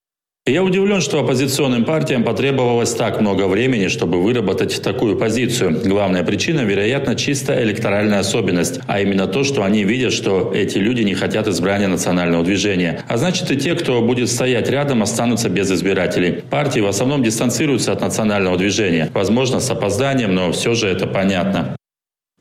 [0.49, 5.79] Я удивлен, что оппозиционным партиям потребовалось так много времени, чтобы выработать такую позицию.
[5.85, 11.03] Главная причина, вероятно, чисто электоральная особенность, а именно то, что они видят, что эти люди
[11.03, 13.03] не хотят избрания национального движения.
[13.07, 16.41] А значит и те, кто будет стоять рядом, останутся без избирателей.
[16.49, 19.12] Партии в основном дистанцируются от национального движения.
[19.13, 21.75] Возможно, с опозданием, но все же это понятно.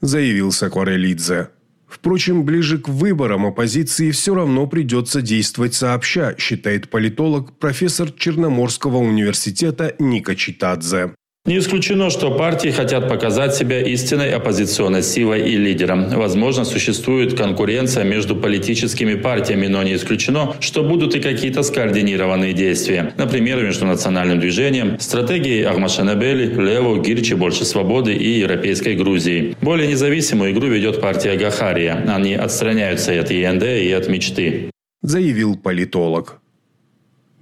[0.00, 1.48] Заявил Сакварелидзе.
[1.88, 9.94] Впрочем, ближе к выборам оппозиции все равно придется действовать сообща, считает политолог, профессор Черноморского университета
[9.98, 11.14] Ника Читадзе.
[11.48, 16.10] Не исключено, что партии хотят показать себя истинной оппозиционной силой и лидером.
[16.10, 23.14] Возможно, существует конкуренция между политическими партиями, но не исключено, что будут и какие-то скоординированные действия.
[23.16, 29.56] Например, между национальным движением, стратегией Ахмашанабели, Леву, Гирчи, Больше свободы и Европейской Грузии.
[29.62, 32.04] Более независимую игру ведет партия Гахария.
[32.14, 34.70] Они отстраняются от ЕНД и от мечты.
[35.00, 36.37] Заявил политолог.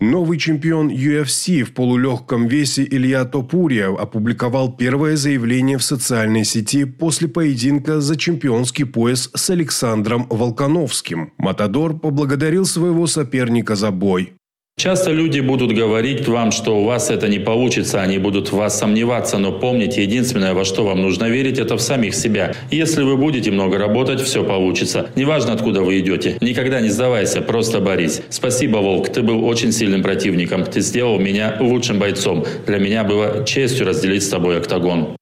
[0.00, 7.28] Новый чемпион UFC в полулегком весе Илья Топурия опубликовал первое заявление в социальной сети после
[7.28, 11.32] поединка за чемпионский пояс с Александром Волконовским.
[11.38, 14.34] Матадор поблагодарил своего соперника за бой.
[14.78, 18.78] Часто люди будут говорить вам, что у вас это не получится, они будут в вас
[18.78, 22.52] сомневаться, но помните, единственное, во что вам нужно верить, это в самих себя.
[22.70, 25.08] Если вы будете много работать, все получится.
[25.16, 26.36] Неважно, откуда вы идете.
[26.42, 28.20] Никогда не сдавайся, просто борись.
[28.28, 30.64] Спасибо, Волк, ты был очень сильным противником.
[30.64, 32.44] Ты сделал меня лучшим бойцом.
[32.66, 35.16] Для меня было честью разделить с тобой октагон.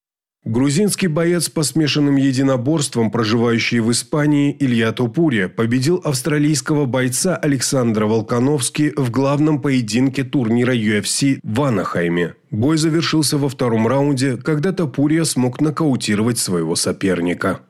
[0.45, 8.93] Грузинский боец по смешанным единоборствам, проживающий в Испании Илья Тупури, победил австралийского бойца Александра Волконовски
[8.95, 12.35] в главном поединке турнира UFC в Анахайме.
[12.51, 17.61] Бой завершился во втором раунде, когда Топурия смог нокаутировать своего соперника.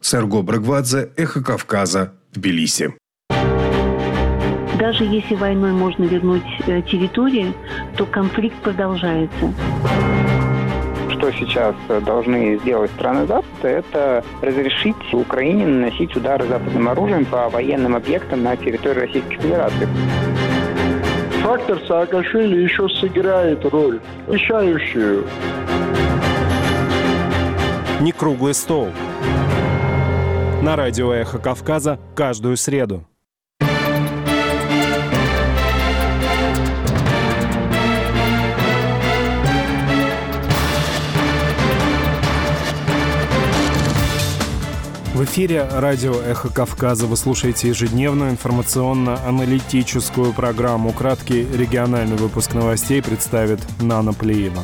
[0.00, 2.92] Серго Брагвадзе, Эхо Кавказа, Тбилиси.
[4.80, 7.54] Даже если войной можно вернуть э, территории,
[7.96, 9.54] то конфликт продолжается
[11.18, 11.74] что сейчас
[12.04, 18.56] должны сделать страны Запада, это разрешить Украине наносить удары западным оружием по военным объектам на
[18.56, 19.88] территории Российской Федерации.
[21.42, 25.26] Фактор Саакашвили еще сыграет роль, решающую.
[28.00, 28.88] Не круглый стол.
[30.62, 33.06] На радио «Эхо Кавказа» каждую среду.
[45.16, 50.92] В эфире радио «Эхо Кавказа» вы слушаете ежедневную информационно-аналитическую программу.
[50.92, 54.62] Краткий региональный выпуск новостей представит Нана Плеева.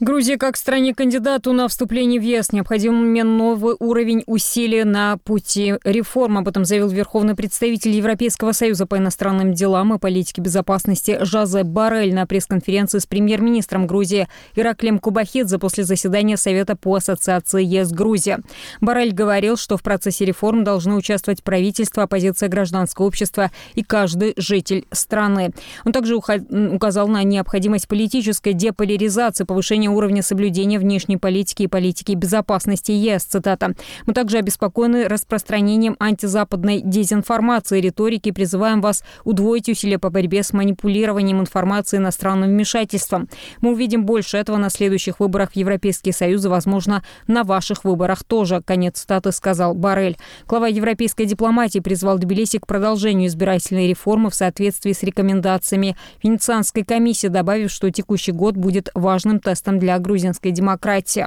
[0.00, 6.38] Грузия как стране-кандидату на вступление в ЕС необходим новый уровень усилий на пути реформ.
[6.38, 12.14] Об этом заявил верховный представитель Европейского союза по иностранным делам и политике безопасности Жазе Барель
[12.14, 18.40] на пресс-конференции с премьер-министром Грузии Ираклем Кубахидзе после заседания Совета по ассоциации ЕС-Грузия.
[18.80, 24.86] Барель говорил, что в процессе реформ должны участвовать правительство, оппозиция гражданского общества и каждый житель
[24.92, 25.50] страны.
[25.84, 32.92] Он также указал на необходимость политической деполяризации, повышения уровня соблюдения внешней политики и политики безопасности
[32.92, 33.24] ЕС.
[33.24, 33.74] Цитата.
[34.06, 38.30] «Мы также обеспокоены распространением антизападной дезинформации и риторики.
[38.30, 43.28] Призываем вас удвоить усилия по борьбе с манипулированием информации иностранным вмешательством.
[43.60, 48.22] Мы увидим больше этого на следующих выборах в Европейский Союз и, возможно, на ваших выборах
[48.22, 50.16] тоже», конец цитаты сказал Барель.
[50.46, 57.26] Глава европейской дипломатии призвал Тбилиси к продолжению избирательной реформы в соответствии с рекомендациями Венецианской комиссии,
[57.26, 61.26] добавив, что текущий год будет важным тестом для грузинской демократии.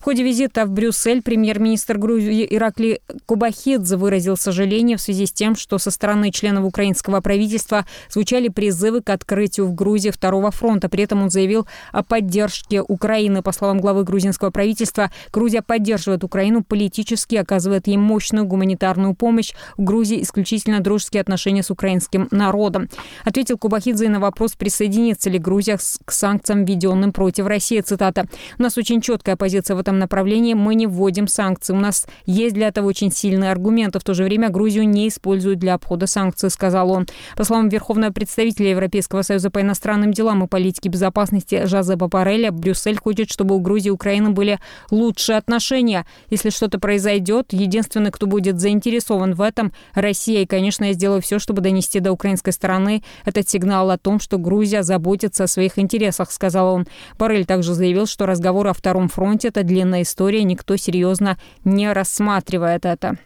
[0.00, 5.54] В ходе визита в Брюссель премьер-министр Грузии Иракли Кубахидзе выразил сожаление в связи с тем,
[5.54, 10.88] что со стороны членов украинского правительства звучали призывы к открытию в Грузии второго фронта.
[10.88, 13.42] При этом он заявил о поддержке Украины.
[13.42, 19.52] По словам главы грузинского правительства, Грузия поддерживает Украину политически, оказывает ей мощную гуманитарную помощь.
[19.76, 22.88] В Грузии исключительно дружеские отношения с украинским народом.
[23.24, 28.26] Ответил Кубахидзе на вопрос, присоединится ли Грузия к санкциям, введенным против России цитата.
[28.58, 30.54] «У нас очень четкая позиция в этом направлении.
[30.54, 31.72] Мы не вводим санкции.
[31.72, 33.98] У нас есть для этого очень сильные аргументы.
[33.98, 37.06] В то же время Грузию не используют для обхода санкций», сказал он.
[37.36, 42.98] По словам Верховного представителя Европейского союза по иностранным делам и политике безопасности Жазепа Пареля, Брюссель
[42.98, 44.58] хочет, чтобы у Грузии и Украины были
[44.90, 46.06] лучшие отношения.
[46.30, 50.42] Если что-то произойдет, единственный, кто будет заинтересован в этом, Россия.
[50.42, 54.38] И, конечно, я сделаю все, чтобы донести до украинской стороны этот сигнал о том, что
[54.38, 56.86] Грузия заботится о своих интересах, сказал он.
[57.18, 62.84] Парель также заявил, что разговор о Втором фронте– это длинная история, никто серьезно не рассматривает
[62.84, 63.16] это.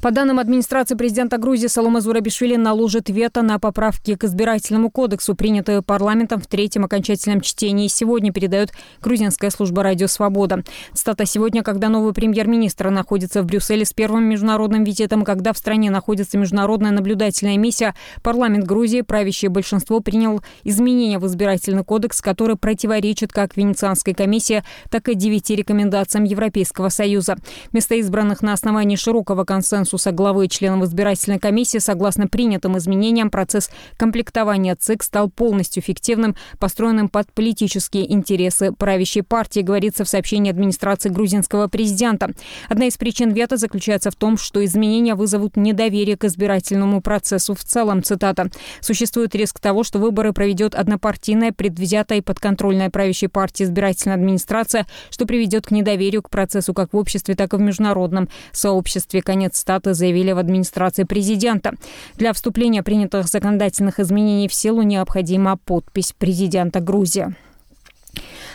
[0.00, 5.82] По данным администрации президента Грузии, Салома Зурабишвили наложит вето на поправки к избирательному кодексу, принятые
[5.82, 7.86] парламентом в третьем окончательном чтении.
[7.86, 10.64] Сегодня передает грузинская служба «Радио Свобода».
[10.92, 15.90] Стата сегодня, когда новый премьер-министр находится в Брюсселе с первым международным визитом, когда в стране
[15.90, 23.32] находится международная наблюдательная миссия, парламент Грузии, правящее большинство, принял изменения в избирательный кодекс, который противоречит
[23.32, 27.36] как Венецианской комиссии, так и девяти рекомендациям Европейского Союза.
[27.70, 33.30] Вместо избранных на основании широкого консенсуса консенсуса главы и членов избирательной комиссии, согласно принятым изменениям,
[33.30, 40.50] процесс комплектования ЦИК стал полностью эффективным, построенным под политические интересы правящей партии, говорится в сообщении
[40.50, 42.30] администрации грузинского президента.
[42.68, 47.64] Одна из причин вето заключается в том, что изменения вызовут недоверие к избирательному процессу в
[47.64, 48.02] целом.
[48.02, 48.50] Цитата.
[48.80, 55.26] «Существует риск того, что выборы проведет однопартийная, предвзятая и подконтрольная правящей партии избирательная администрация, что
[55.26, 59.22] приведет к недоверию к процессу как в обществе, так и в международном сообществе».
[59.32, 61.72] Конец стата Штаты заявили в администрации президента.
[62.16, 67.34] Для вступления принятых законодательных изменений в силу необходима подпись президента Грузии.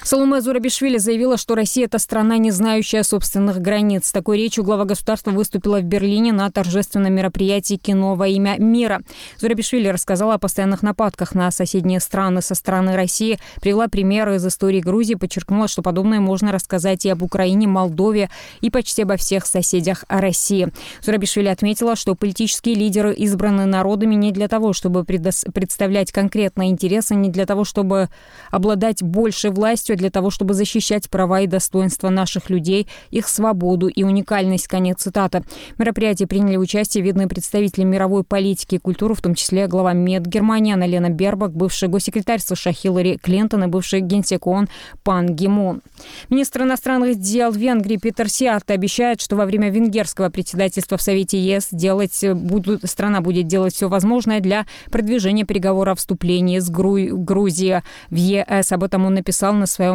[0.07, 4.09] Салуме Зурабишвили заявила, что Россия– это страна, не знающая собственных границ.
[4.13, 9.01] Такой речью глава государства выступила в Берлине на торжественном мероприятии «Кино во имя мира».
[9.37, 14.79] Зурабишвили рассказала о постоянных нападках на соседние страны со стороны России, привела примеры из истории
[14.79, 18.29] Грузии, подчеркнула, что подобное можно рассказать и об Украине, Молдове
[18.61, 20.69] и почти обо всех соседях России.
[21.01, 27.27] Зурабишвили отметила, что политические лидеры избраны народами не для того, чтобы представлять конкретные интересы, не
[27.27, 28.07] для того, чтобы
[28.51, 34.03] обладать большей властью, для того, чтобы защищать права и достоинства наших людей, их свободу и
[34.03, 34.67] уникальность.
[34.67, 35.43] Конец цитаты.
[35.75, 40.25] В мероприятии приняли участие видные представители мировой политики и культуры, в том числе глава МЕД
[40.25, 44.69] Германии Аналена Бербак, бывший госсекретарь США Хиллари Клинтон и бывший генсек ООН
[45.03, 45.81] Пан Гимон.
[46.29, 51.69] Министр иностранных дел Венгрии Питер Сиарта обещает, что во время венгерского председательства в Совете ЕС
[51.71, 57.81] делать, будут, страна будет делать все возможное для продвижения переговоров о вступлении с Гру, Грузией
[58.09, 58.71] в ЕС.
[58.71, 59.86] Об этом он написал на, своем,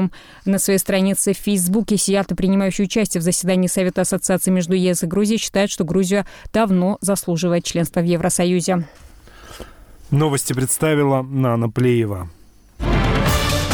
[0.45, 1.97] на своей странице в Фейсбуке.
[1.97, 6.99] Сиарта, принимающий участие в заседании Совета Ассоциации между ЕС и Грузией, считает, что Грузия давно
[7.01, 8.87] заслуживает членства в Евросоюзе.
[10.11, 12.29] Новости представила Нана Плеева.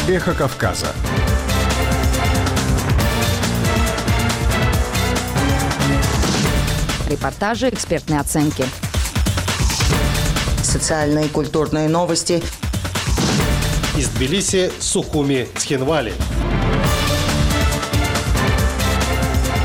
[0.07, 0.87] Эхо Кавказа.
[7.09, 8.63] Репортажи, экспертные оценки.
[10.63, 12.41] Социальные и культурные новости.
[13.99, 16.13] Из Тбилиси, Сухуми, Цхинвали.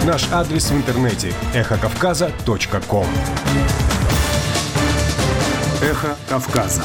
[0.04, 3.06] Наш адрес в интернете– эхокавказа.ком
[5.80, 6.82] Эхо Кавказа.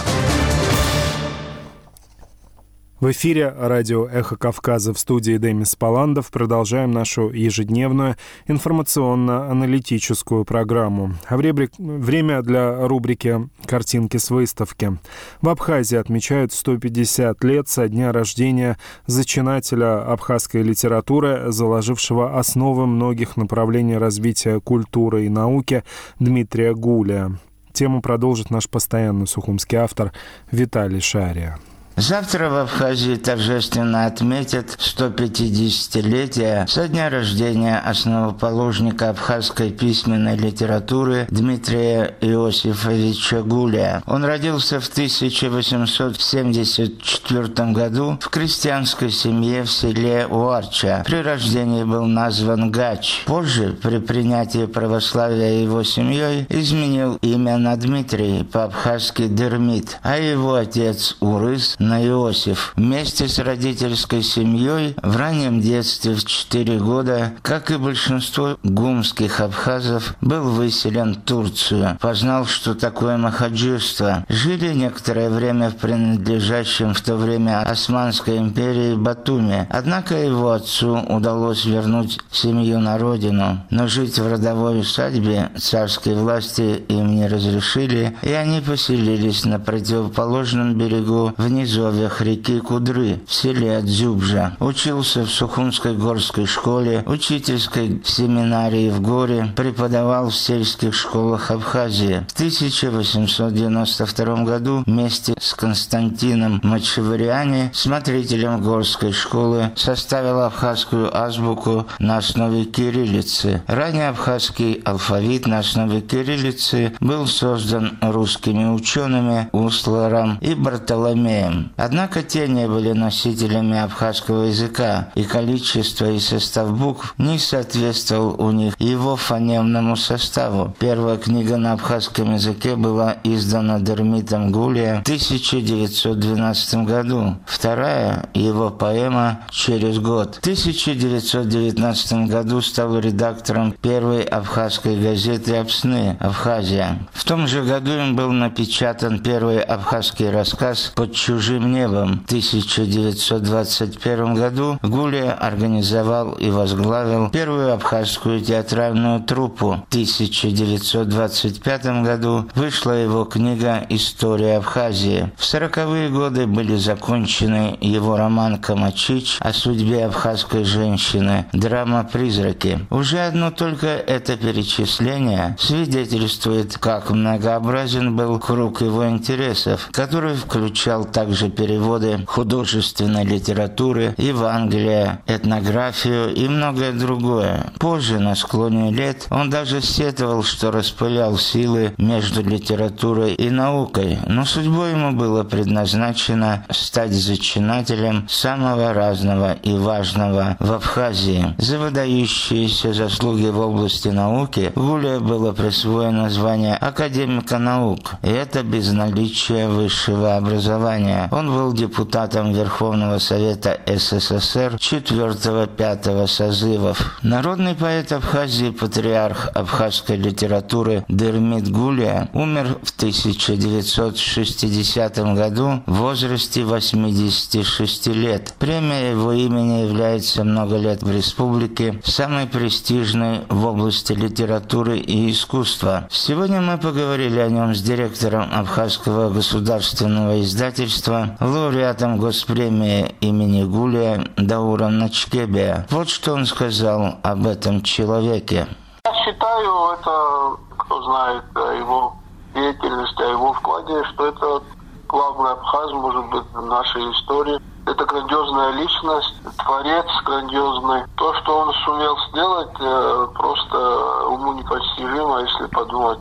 [3.00, 6.32] В эфире радио «Эхо Кавказа» в студии Демис Паландов.
[6.32, 11.14] Продолжаем нашу ежедневную информационно-аналитическую программу.
[11.30, 14.97] А время для рубрики «Картинки с выставки».
[15.41, 23.97] В Абхазии отмечают 150 лет со дня рождения зачинателя абхазской литературы, заложившего основы многих направлений
[23.97, 25.86] развития культуры и науки
[26.20, 27.32] Дмитрия Гуля.
[27.72, 30.12] Тему продолжит наш постоянный сухумский автор
[30.52, 31.58] Виталий Шария.
[32.00, 43.41] Завтра в Абхазии торжественно отметят 150-летие со дня рождения основоположника абхазской письменной литературы Дмитрия Иосифовича
[43.41, 44.02] Гуля.
[44.06, 51.04] Он родился в 1874 году в крестьянской семье в селе Уарча.
[51.06, 53.24] При рождении был назван Гач.
[53.26, 61.18] Позже, при принятии православия его семьей, изменил имя на Дмитрий, по-абхазски Дермит, а его отец
[61.20, 62.74] Урыс на Иосиф.
[62.76, 70.16] Вместе с родительской семьей в раннем детстве в 4 года, как и большинство гумских абхазов,
[70.22, 71.98] был выселен в Турцию.
[72.00, 74.24] Познал, что такое махаджирство.
[74.30, 79.68] Жили некоторое время в принадлежащем в то время Османской империи Батуми.
[79.72, 83.66] Однако его отцу удалось вернуть семью на родину.
[83.72, 90.76] Но жить в родовой усадьбе царской власти им не разрешили, и они поселились на противоположном
[90.76, 94.58] берегу внизу низовьях реки Кудры в селе Дзюбжа.
[94.60, 102.26] Учился в Сухумской горской школе, учительской семинарии в горе, преподавал в сельских школах Абхазии.
[102.28, 112.66] В 1892 году вместе с Константином Мачевариани, смотрителем горской школы, составил абхазскую азбуку на основе
[112.66, 113.64] кириллицы.
[113.68, 121.59] Ранее абхазский алфавит на основе кириллицы был создан русскими учеными Усларом и Бартоломеем.
[121.78, 128.51] Однако те не были носителями абхазского языка, и количество и состав букв не соответствовал у
[128.51, 130.76] них его фонемному составу.
[130.80, 137.36] Первая книга на абхазском языке была издана Дермитом Гулия в 1912 году.
[137.45, 140.36] Вторая– его поэма «Через год».
[140.36, 146.99] В 1919 году стал редактором первой абхазской газеты «Абсны» Абхазия.
[147.14, 152.26] В том же году им был напечатан первый абхазский рассказ «Под чужим «Чужим небом» в
[152.26, 159.84] 1921 году Гулия организовал и возглавил первую абхазскую театральную труппу.
[159.89, 165.32] В 1925 году вышла его книга «История Абхазии».
[165.38, 172.86] В сороковые годы были закончены его роман «Камачич» о судьбе абхазской женщины, драма «Призраки».
[172.91, 181.39] Уже одно только это перечисление свидетельствует, как многообразен был круг его интересов, который включал также
[181.40, 187.72] также переводы художественной литературы, Евангелия, этнографию и многое другое.
[187.80, 194.44] Позже, на склоне лет, он даже сетовал, что распылял силы между литературой и наукой, но
[194.44, 201.56] судьбой ему было предназначено стать зачинателем самого разного и важного в Абхазии.
[201.58, 208.92] За выдающиеся заслуги в области науки Гулия было присвоено звание академика наук, и это без
[208.92, 211.29] наличия высшего образования.
[211.32, 217.20] Он был депутатом Верховного Совета СССР 4-5 созывов.
[217.22, 228.08] Народный поэт Абхазии, патриарх абхазской литературы Дермит Гулия умер в 1960 году в возрасте 86
[228.08, 228.56] лет.
[228.58, 236.08] Премия его имени является много лет в республике самой престижной в области литературы и искусства.
[236.10, 244.99] Сегодня мы поговорили о нем с директором Абхазского государственного издательства, лауреатом госпремии имени Гулия Дауром
[244.99, 245.86] Начкебия.
[245.89, 248.67] Вот что он сказал об этом человеке.
[249.05, 252.15] Я считаю, это, кто знает о его
[252.53, 254.63] деятельности, о его вкладе, что это
[255.07, 257.59] главный абхаз, может быть, в нашей истории.
[257.90, 261.06] Это грандиозная личность, творец грандиозный.
[261.16, 266.20] То, что он сумел сделать, э, просто уму непостижимо, если подумать.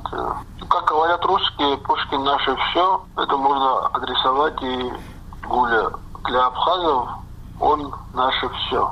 [0.66, 4.92] Как говорят русские, Пушкин наше все, это можно адресовать и
[5.46, 5.90] Гуля.
[6.24, 7.08] Для абхазов
[7.60, 8.90] он наше все.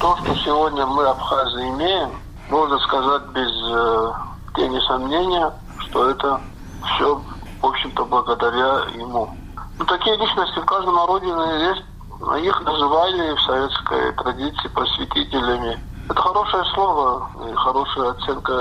[0.00, 2.10] То, что сегодня мы, абхазы, имеем,
[2.50, 4.12] можно сказать без э,
[4.56, 6.40] тени сомнения, что это
[6.94, 7.22] все,
[7.62, 9.32] в общем-то, благодаря ему.
[9.78, 11.84] Ну, такие личности в каждом народе есть.
[12.42, 15.78] Их называли в советской традиции просветителями.
[16.10, 18.52] Это хорошее слово хорошая оценка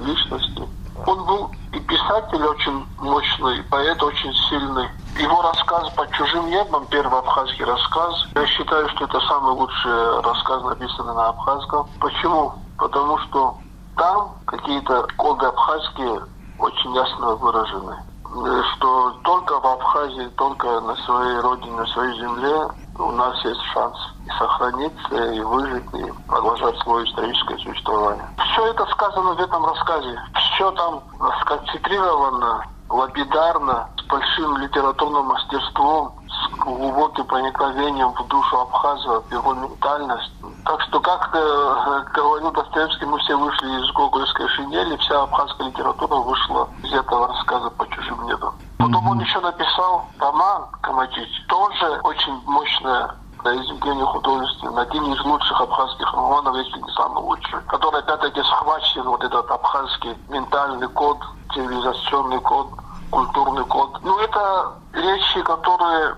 [0.00, 0.62] личности.
[1.06, 4.88] Он был и писатель очень мощный, и поэт очень сильный.
[5.18, 10.62] Его рассказ «Под чужим небом», первый абхазский рассказ, я считаю, что это самый лучший рассказ,
[10.62, 11.86] написанный на абхазском.
[12.00, 12.54] Почему?
[12.78, 13.56] Потому что
[13.96, 16.22] там какие-то коды абхазские
[16.58, 17.96] очень ясно выражены.
[18.32, 22.66] Что только в Абхазии, только на своей родине, на своей земле
[22.98, 28.24] у нас есть шанс и сохраниться, и выжить, и продолжать свое историческое существование.
[28.52, 30.18] Все это сказано в этом рассказе.
[30.54, 31.02] Все там
[31.42, 40.30] сконцентрировано, лапидарно, с большим литературным мастерством, с глубоким проникновением в душу Абхаза, в его ментальность.
[40.64, 46.16] Так что, как э, говорил Достоевский, мы все вышли из гогольской шинели, вся абхазская литература
[46.16, 48.54] вышла из этого рассказа по чужим небам.
[48.78, 56.12] Потом он еще написал роман «Камачич», тоже очень мощная произведение художественное, один из лучших абхазских
[56.12, 61.18] романов, если не самый лучший, который опять-таки схвачен вот этот абхазский ментальный код,
[61.52, 62.68] цивилизационный код,
[63.10, 63.98] культурный код.
[64.02, 66.16] Ну, это вещи, которые,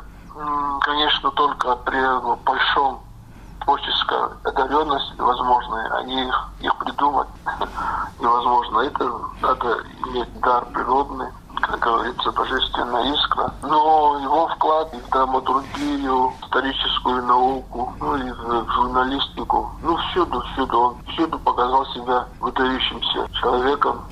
[0.81, 3.01] конечно, только при ну, большом
[3.65, 7.29] творческой одаренности возможны, они их, их придумать
[8.21, 8.81] невозможно.
[8.81, 9.11] Это
[9.41, 11.29] надо иметь дар природный,
[11.67, 13.53] как говорится, божественная искра.
[13.63, 20.97] Но его вклад в драматургию, историческую науку, ну и в журналистику, ну всюду, всюду он
[21.13, 24.05] всюду показал себя выдающимся человеком.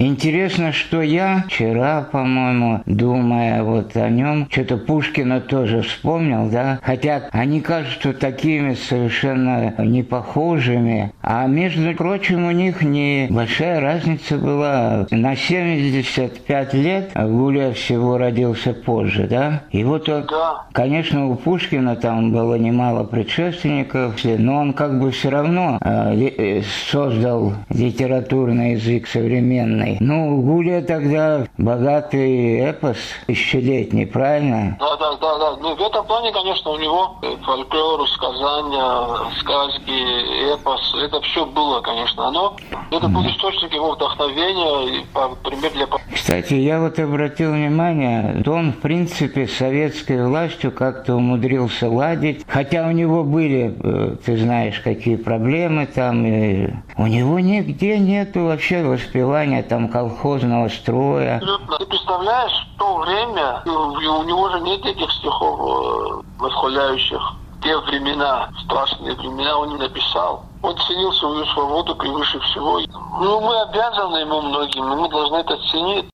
[0.00, 7.24] Интересно, что я вчера, по-моему, думая вот о нем, что-то Пушкина тоже вспомнил, да, хотя
[7.32, 15.06] они кажутся такими совершенно не похожими, а между прочим у них небольшая разница была.
[15.10, 20.64] На 75 лет Гуля всего родился позже, да, и вот он, да.
[20.72, 27.52] конечно, у Пушкина там было немало предшественников, но он как бы все равно э, создал
[27.68, 29.89] литературный язык современный.
[30.00, 34.76] Ну, Гуля тогда богатый эпос тысячелетний, правильно?
[34.78, 35.56] Да, да, да, да.
[35.60, 42.28] Ну, в этом плане, конечно, у него фольклор, сказания, сказки, эпос, это все было, конечно.
[42.28, 42.56] Оно,
[42.90, 45.04] это был источник его вдохновения, и
[45.42, 45.86] пример для...
[46.14, 52.90] Кстати, я вот обратил внимание, он, в принципе, советской властью как-то умудрился ладить, хотя у
[52.90, 59.62] него были, э, ты знаешь, какие проблемы там, и у него нигде нету вообще воспевания
[59.62, 61.40] там колхозного строя.
[61.78, 67.20] Ты представляешь, в то время, у него же нет этих стихов э, восхваляющих
[67.62, 70.44] те времена, страшные времена, он не написал.
[70.62, 72.80] Он ценил свою свободу превыше всего.
[73.20, 76.06] Ну, мы обязаны ему многим, мы должны это ценить.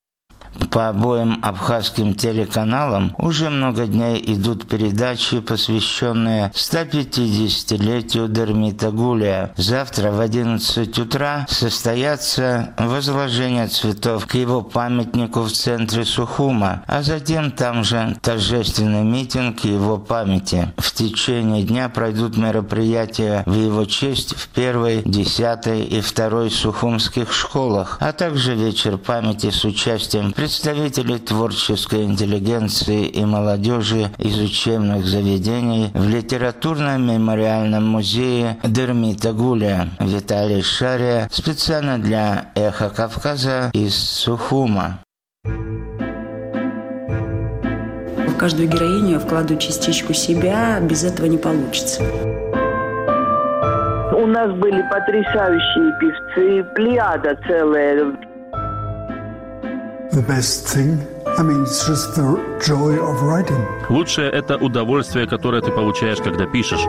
[0.70, 9.52] По обоим абхазским телеканалам уже много дней идут передачи, посвященные 150-летию Дермита Гулия.
[9.56, 17.50] Завтра в 11 утра состоятся возложение цветов к его памятнику в центре Сухума, а затем
[17.50, 20.72] там же торжественный митинг его памяти.
[20.76, 27.98] В течение дня пройдут мероприятия в его честь в первой, десятой и второй сухумских школах,
[28.00, 36.08] а также вечер памяти с участием представителей творческой интеллигенции и молодежи из учебных заведений в
[36.08, 39.88] литературно-мемориальном музее Дермита Гуля.
[39.98, 45.00] Виталий Шария специально для «Эхо Кавказа» из Сухума.
[48.22, 52.04] В каждую героиню я вкладываю частичку себя, без этого не получится.
[54.12, 58.25] У нас были потрясающие певцы, плеяда целая.
[63.88, 66.84] Лучшее– это удовольствие, которое ты получаешь, когда пишешь.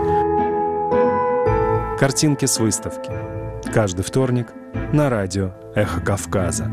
[1.99, 3.11] Картинки с выставки.
[3.74, 4.47] Каждый вторник
[4.93, 6.72] на радио «Эхо Кавказа».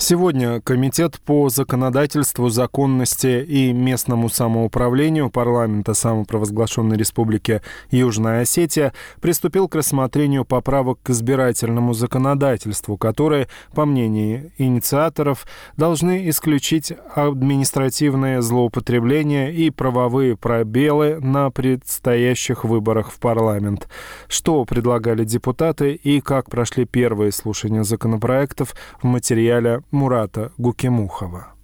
[0.00, 9.74] Сегодня Комитет по законодательству, законности и местному самоуправлению парламента самопровозглашенной Республики Южная Осетия приступил к
[9.74, 20.36] рассмотрению поправок к избирательному законодательству, которые, по мнению инициаторов, должны исключить административные злоупотребления и правовые
[20.36, 23.88] пробелы на предстоящих выборах в парламент.
[24.28, 31.57] Что предлагали депутаты и как прошли первые слушания законопроектов в материале Мурата Гукемухова.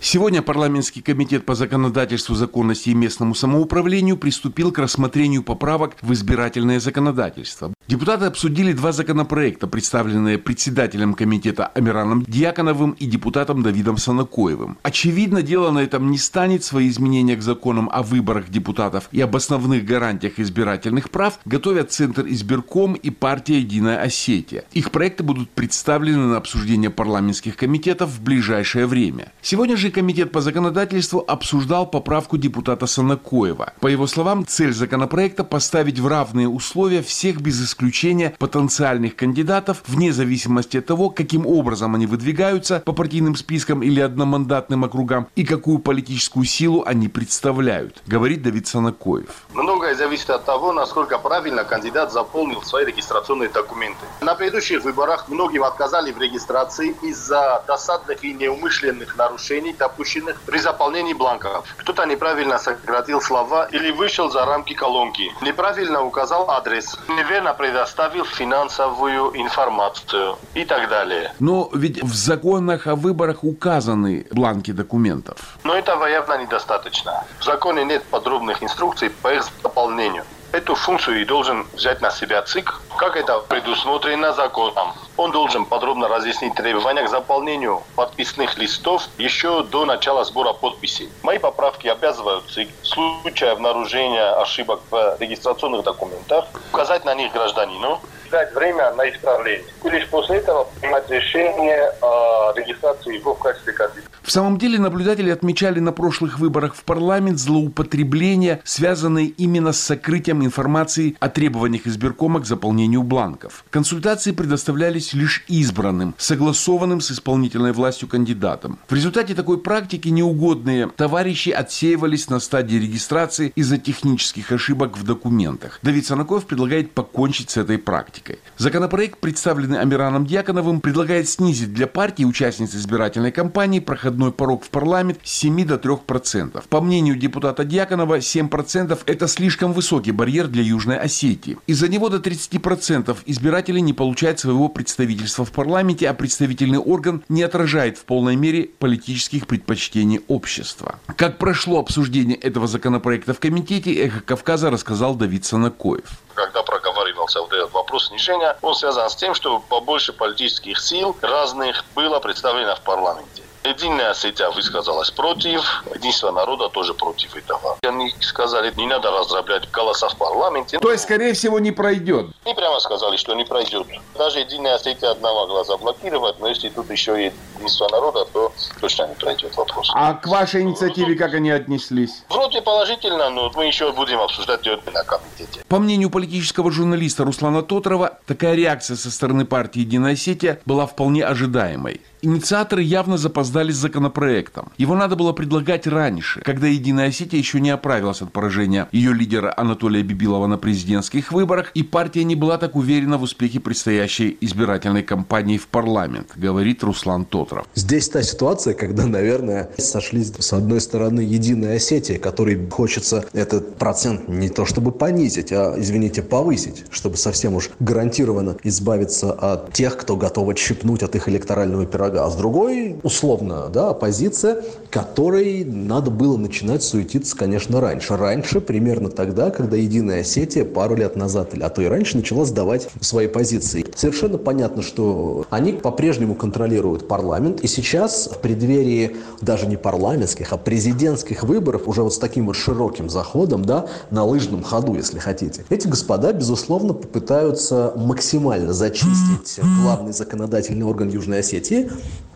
[0.00, 6.80] Сегодня парламентский комитет по законодательству, законности и местному самоуправлению приступил к рассмотрению поправок в избирательное
[6.80, 7.72] законодательство.
[7.88, 14.78] Депутаты обсудили два законопроекта, представленные председателем комитета Амираном Дьяконовым и депутатом Давидом Санакоевым.
[14.82, 16.64] Очевидно, дело на этом не станет.
[16.64, 22.26] Свои изменения к законам о выборах депутатов и об основных гарантиях избирательных прав готовят Центр
[22.26, 24.64] избирком и партия «Единая Осетия».
[24.72, 29.32] Их проекты будут представлены на обсуждение парламентских комитетов в ближайшее время.
[29.42, 33.72] Сегодня же комитет по законодательству обсуждал поправку депутата Санакоева.
[33.80, 40.12] По его словам, цель законопроекта– поставить в равные условия всех без исключения потенциальных кандидатов вне
[40.12, 45.78] зависимости от того, каким образом они выдвигаются по партийным спискам или одномандатным округам и какую
[45.78, 49.46] политическую силу они представляют, говорит Давид Санакоев.
[49.54, 54.04] Многое зависит от того, насколько правильно кандидат заполнил свои регистрационные документы.
[54.20, 61.14] На предыдущих выборах многим отказали в регистрации из-за досадных и неумышленных нарушений, допущенных при заполнении
[61.14, 61.66] бланков.
[61.76, 69.36] Кто-то неправильно сократил слова или вышел за рамки колонки, неправильно указал адрес, неверно предоставил финансовую
[69.40, 71.32] информацию и так далее.
[71.38, 75.58] Но ведь в законах о выборах указаны бланки документов.
[75.64, 77.24] Но этого явно недостаточно.
[77.38, 80.24] В законе нет подробных инструкций по их заполнению.
[80.56, 84.94] Эту функцию и должен взять на себя ЦИК, как это предусмотрено законом.
[85.18, 91.10] Он должен подробно разъяснить требования к заполнению подписных листов еще до начала сбора подписей.
[91.22, 98.00] Мои поправки обязывают ЦИК в случае обнаружения ошибок в регистрационных документах указать на них гражданину,
[98.30, 99.66] дать время на исправление.
[99.84, 104.08] И лишь после этого принимать решение о регистрации его в качестве кандидата.
[104.26, 110.44] В самом деле наблюдатели отмечали на прошлых выборах в парламент злоупотребления, связанные именно с сокрытием
[110.44, 113.64] информации о требованиях избиркома к заполнению бланков.
[113.70, 118.80] Консультации предоставлялись лишь избранным, согласованным с исполнительной властью кандидатом.
[118.88, 125.78] В результате такой практики неугодные товарищи отсеивались на стадии регистрации из-за технических ошибок в документах.
[125.82, 128.15] Давид Санаков предлагает покончить с этой практикой.
[128.58, 135.18] Законопроект, представленный Амираном Дьяконовым, предлагает снизить для партии участниц избирательной кампании проходной порог в парламент
[135.22, 136.64] с 7 до 3%.
[136.68, 141.58] По мнению депутата Дьяконова, 7% это слишком высокий барьер для Южной Осетии.
[141.66, 147.42] Из-за него до 30% избирателей не получают своего представительства в парламенте, а представительный орган не
[147.42, 150.98] отражает в полной мере политических предпочтений общества.
[151.16, 157.52] Как прошло обсуждение этого законопроекта в комитете, «Эхо Кавказа» рассказал Давид Санакоев когда проговаривался вот
[157.52, 162.84] этот вопрос снижения, он связан с тем, что побольше политических сил разных было представлено в
[162.84, 163.42] парламенте.
[163.66, 167.76] Единая Осетия высказалась против, единство народа тоже против этого.
[167.82, 170.78] Они сказали, не надо разраблять голоса в парламенте.
[170.78, 172.26] То есть, скорее всего, не пройдет?
[172.44, 173.86] Не прямо сказали, что не пройдет.
[174.16, 179.08] Даже Единая Осетия одна могла заблокировать, но если тут еще и единство народа, то точно
[179.08, 179.90] не пройдет вопрос.
[179.94, 182.22] А к вашей инициативе как они отнеслись?
[182.28, 185.64] Вроде положительно, но мы еще будем обсуждать ее на комитете.
[185.68, 191.24] По мнению политического журналиста Руслана Тотрова, такая реакция со стороны партии «Единая Осетия» была вполне
[191.24, 192.00] ожидаемой.
[192.22, 194.72] Инициаторы явно запоздали с законопроектом.
[194.78, 199.52] Его надо было предлагать раньше, когда Единая Осетия еще не оправилась от поражения ее лидера
[199.56, 205.02] Анатолия Бибилова на президентских выборах, и партия не была так уверена в успехе предстоящей избирательной
[205.02, 207.66] кампании в парламент, говорит Руслан Тотров.
[207.74, 214.28] Здесь та ситуация, когда, наверное, сошлись с одной стороны Единая Осетия, которой хочется этот процент
[214.28, 220.16] не то чтобы понизить, а, извините, повысить, чтобы совсем уж гарантированно избавиться от тех, кто
[220.16, 222.05] готов отщипнуть от их электорального пирога.
[222.14, 228.16] А с другой, условно, да, оппозиция, которой надо было начинать суетиться, конечно, раньше.
[228.16, 232.88] Раньше, примерно тогда, когда Единая Осетия пару лет назад, а то и раньше, начала сдавать
[233.00, 233.84] свои позиции.
[233.94, 240.56] Совершенно понятно, что они по-прежнему контролируют парламент, и сейчас в преддверии даже не парламентских, а
[240.56, 245.64] президентских выборов, уже вот с таким вот широким заходом, да, на лыжном ходу, если хотите,
[245.68, 251.90] эти господа, безусловно, попытаются максимально зачистить главный законодательный орган Южной Осетии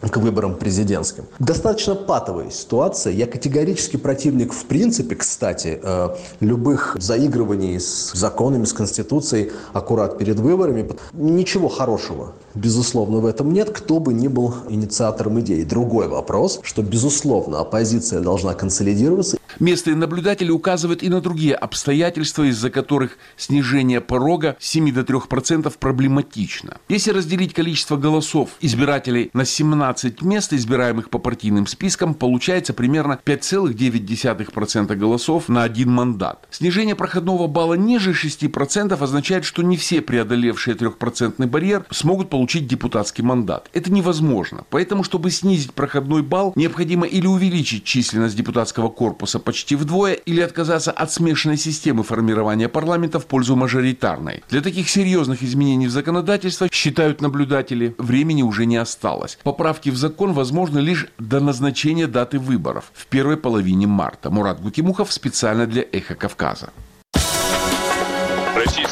[0.09, 1.25] к выборам президентским.
[1.39, 3.13] Достаточно патовая ситуация.
[3.13, 6.09] Я категорически противник, в принципе, кстати, э,
[6.41, 10.91] любых заигрываний с законами, с Конституцией аккурат перед выборами.
[11.13, 15.63] Ничего хорошего, безусловно, в этом нет, кто бы ни был инициатором идеи.
[15.63, 19.39] Другой вопрос, что, безусловно, оппозиция должна консолидироваться.
[19.59, 25.73] Местные наблюдатели указывают и на другие обстоятельства, из-за которых снижение порога с 7 до 3%
[25.79, 26.79] проблематично.
[26.89, 34.95] Если разделить количество голосов избирателей на 17 мест, избираемых по партийным спискам, получается примерно 5,9%
[34.95, 36.47] голосов на один мандат.
[36.51, 43.25] Снижение проходного балла ниже 6% означает, что не все преодолевшие 3% барьер смогут получить депутатский
[43.25, 43.69] мандат.
[43.73, 44.65] Это невозможно.
[44.71, 50.91] Поэтому, чтобы снизить проходной балл, необходимо или увеличить численность депутатского корпуса почти вдвое, или отказаться
[50.91, 54.43] от смешанной системы формирования парламента в пользу мажоритарной.
[54.49, 59.39] Для таких серьезных изменений в законодательство, считают наблюдатели, времени уже не осталось.
[59.43, 64.31] Поправки в закон возможны лишь до назначения даты выборов в первой половине марта.
[64.31, 66.71] Мурат Гутимухов специально для «Эхо Кавказа».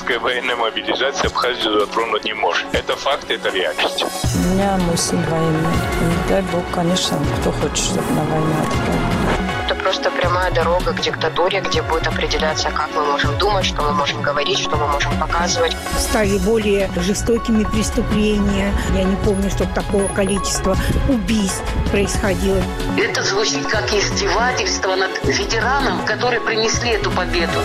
[0.09, 2.66] Российская военная мобилизация Абхазию затронуть не может.
[2.72, 4.02] Это факт, это реальность.
[4.02, 5.68] У меня мой сын военный.
[5.68, 9.66] И дай бог, конечно, кто хочет, чтобы на войну отправили.
[9.66, 13.92] Это просто прямая дорога к диктатуре, где будет определяться, как мы можем думать, что мы
[13.92, 15.76] можем говорить, что мы можем показывать.
[15.98, 18.72] Стали более жестокими преступления.
[18.96, 20.74] Я не помню, чтобы такого количества
[21.11, 22.62] убийств происходило.
[22.96, 27.61] Это звучит как издевательство над ветераном, которые принесли эту победу.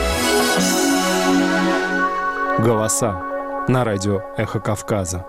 [2.64, 3.22] Голоса
[3.68, 5.26] на радио «Эхо Кавказа».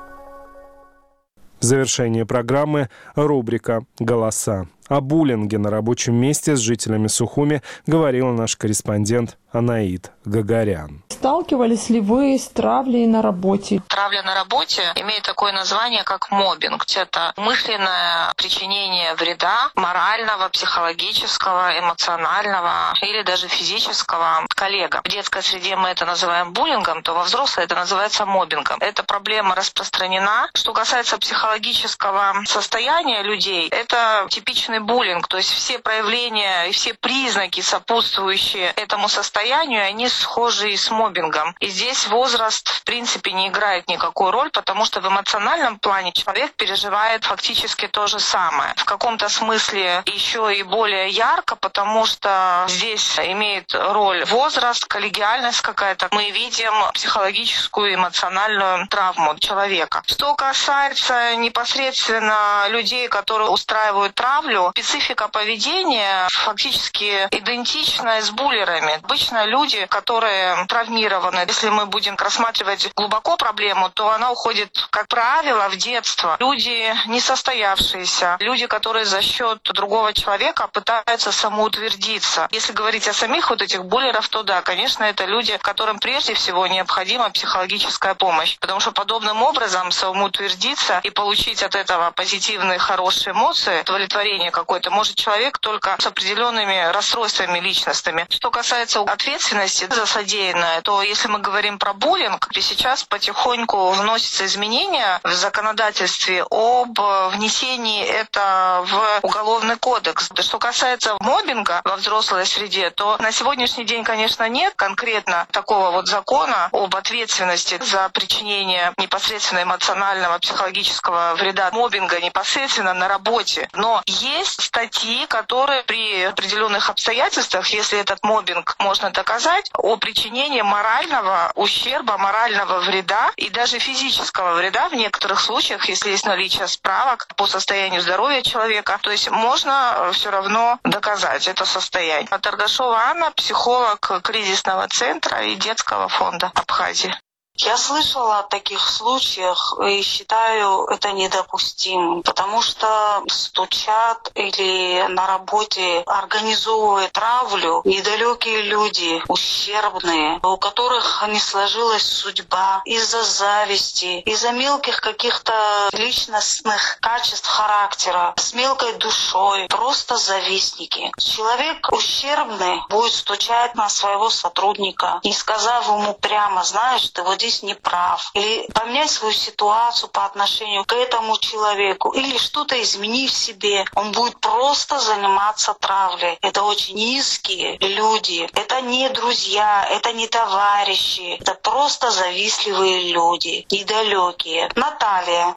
[1.59, 4.68] В завершение программы рубрика «Голоса».
[4.87, 11.03] О буллинге на рабочем месте с жителями Сухуми говорил наш корреспондент Анаид Гагарян.
[11.24, 13.80] Сталкивались ли вы с травлей на работе?
[13.88, 16.84] Травля на работе имеет такое название, как мобинг.
[16.94, 25.00] Это умышленное причинение вреда морального, психологического, эмоционального или даже физического коллегам.
[25.02, 28.76] В детской среде мы это называем буллингом, то во взрослой это называется мобингом.
[28.80, 30.50] Эта проблема распространена.
[30.54, 37.62] Что касается психологического состояния людей, это типичный буллинг, то есть все проявления и все признаки,
[37.62, 41.13] сопутствующие этому состоянию, они схожи и с мобингом.
[41.60, 46.52] И здесь возраст, в принципе, не играет никакой роль, потому что в эмоциональном плане человек
[46.54, 48.74] переживает фактически то же самое.
[48.76, 56.08] В каком-то смысле еще и более ярко, потому что здесь имеет роль возраст, коллегиальность какая-то.
[56.10, 60.02] Мы видим психологическую, эмоциональную травму человека.
[60.06, 68.94] Что касается непосредственно людей, которые устраивают травлю, специфика поведения фактически идентична с буллерами.
[69.02, 75.68] Обычно люди, которые травмированы, если мы будем рассматривать глубоко проблему, то она уходит, как правило,
[75.68, 76.36] в детство.
[76.38, 82.49] Люди несостоявшиеся, люди, которые за счет другого человека пытаются самоутвердиться.
[82.53, 86.66] Если говорить о самих вот этих буллеров, то да, конечно, это люди, которым прежде всего
[86.66, 88.57] необходима психологическая помощь.
[88.61, 95.16] Потому что подобным образом самоутвердиться и получить от этого позитивные, хорошие эмоции, удовлетворение какое-то, может
[95.16, 98.26] человек только с определенными расстройствами личностными.
[98.30, 104.45] Что касается ответственности за содеянное, то если мы говорим про буллинг, то сейчас потихоньку вносятся
[104.45, 107.01] изменения в законодательстве об
[107.32, 110.30] внесении это в уголовный кодекс.
[110.39, 116.07] Что касается мобинга во взрослой среде, то на сегодняшний день, конечно, нет конкретно такого вот
[116.07, 123.70] закона об ответственности за причинение непосредственно эмоционального, психологического вреда, мобинга непосредственно на работе.
[123.72, 131.52] Но есть статьи, которые при определенных обстоятельствах, если этот мобинг можно доказать, о причинении морального
[131.54, 137.46] ущерба, морального вреда и даже физического вреда в некоторых случаях, если есть наличие справок по
[137.46, 138.98] состоянию здоровья человека.
[139.00, 142.26] То есть можно э, все равно доказать это состояние.
[142.26, 147.14] Таргашова Анна, психолог кризисного центра и детского фонда Абхазии.
[147.57, 156.02] Я слышала о таких случаях и считаю это недопустимым, потому что стучат или на работе
[156.05, 165.55] организовывают травлю недалекие люди, ущербные, у которых не сложилась судьба из-за зависти, из-за мелких каких-то
[165.92, 171.12] личностных качеств характера, с мелкой душой, просто завистники.
[171.20, 177.62] Человек ущербный будет стучать на своего сотрудника, не сказав ему прямо, знаешь, ты вот здесь
[177.62, 183.36] не прав, или поменять свою ситуацию по отношению к этому человеку, или что-то изменить в
[183.36, 186.38] себе, он будет просто заниматься травлей.
[186.40, 194.70] Это очень низкие люди, это не друзья, это не товарищи, это просто завистливые люди, недалекие.
[194.74, 195.55] Наталья,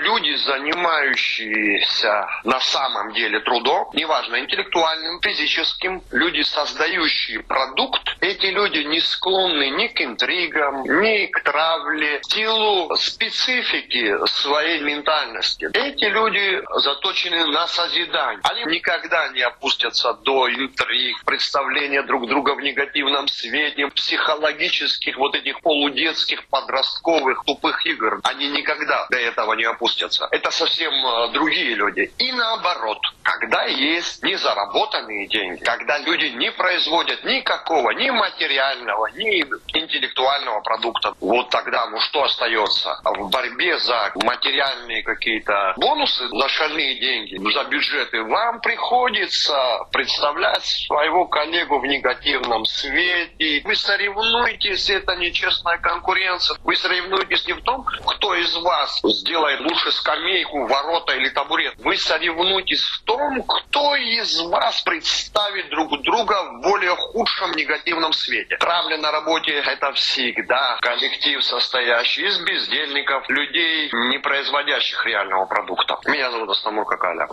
[0.00, 8.98] Люди, занимающиеся на самом деле трудом, неважно, интеллектуальным, физическим, люди, создающие продукт, эти люди не
[9.00, 15.68] склонны ни к интригам, ни к травле, в силу специфики своей ментальности.
[15.74, 18.40] Эти люди заточены на созидание.
[18.44, 25.60] Они никогда не опустятся до интриг, представления друг друга в негативном свете, психологических вот этих
[25.60, 28.20] полудетских, подростковых, тупых игр.
[28.24, 30.28] Они никогда до этого не опустятся опустятся.
[30.30, 32.12] Это совсем э, другие люди.
[32.18, 39.44] И наоборот, когда есть незаработанные деньги, когда люди не производят никакого, ни материального, ни
[39.90, 43.00] интеллектуального продукта, вот тогда, ну что остается?
[43.04, 49.56] В борьбе за материальные какие-то бонусы, за шальные деньги, за бюджеты, вам приходится
[49.92, 53.62] представлять своего коллегу в негативном свете.
[53.64, 56.56] Вы соревнуетесь, это нечестная конкуренция.
[56.64, 61.74] Вы соревнуетесь не в том, кто из вас сделает лучше скамейку, ворота или табурет.
[61.78, 68.56] Вы соревнуетесь в том, кто из вас представит друг друга в более худшем негативном свете.
[68.58, 75.98] Травля на работе– это всегда коллектив, состоящий из бездельников, людей, не производящих реального продукта.
[76.06, 77.28] Меня зовут Астамур Какаля.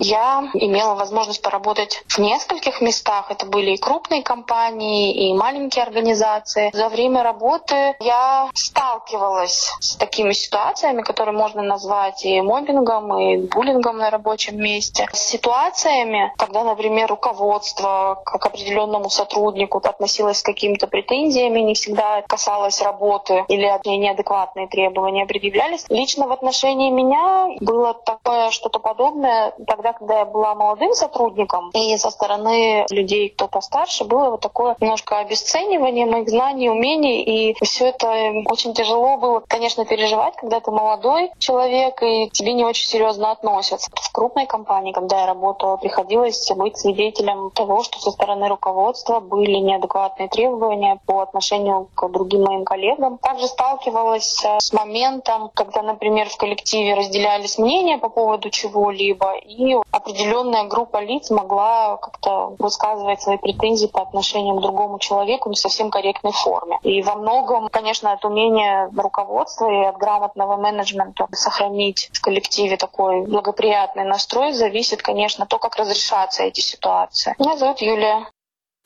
[0.00, 3.30] Я имела возможность поработать в нескольких местах.
[3.30, 6.70] Это были и крупные компании, и маленькие организации.
[6.72, 13.98] За время работы я сталкивалась с такими ситуациями, которые можно назвать и мобингом, и буллингом
[13.98, 15.06] на рабочем месте.
[15.12, 22.82] С ситуациями, когда, например, руководство к определенному сотруднику относилось с какими-то претензиями, не всегда касалось
[22.82, 25.84] работы или неадекватные требования предъявлялись.
[25.88, 31.96] Лично в отношении меня было такое что-то подобное тогда, когда я была молодым сотрудником, и
[31.96, 37.86] со стороны людей, кто постарше, было вот такое немножко обесценивание моих знаний, умений, и все
[37.86, 43.30] это очень тяжело было, конечно, переживать, когда ты молодой человек, и тебе не очень серьезно
[43.30, 43.90] относятся.
[43.94, 49.56] В крупной компании, когда я работала, приходилось быть свидетелем того, что со стороны руководства были
[49.56, 53.18] неадекватные требования по отношению к другим моим коллегам.
[53.18, 60.64] Также сталкивалась с моментом, когда, например, в коллективе разделялись мнения по поводу чего-либо, и определенная
[60.64, 66.32] группа лиц могла как-то высказывать свои претензии по отношению к другому человеку не совсем корректной
[66.32, 66.78] форме.
[66.82, 73.26] И во многом, конечно, от умения руководства и от грамотного менеджмента сохранить в коллективе такой
[73.26, 77.34] благоприятный настрой зависит, конечно, то, как разрешаться эти ситуации.
[77.38, 78.26] Меня зовут Юлия.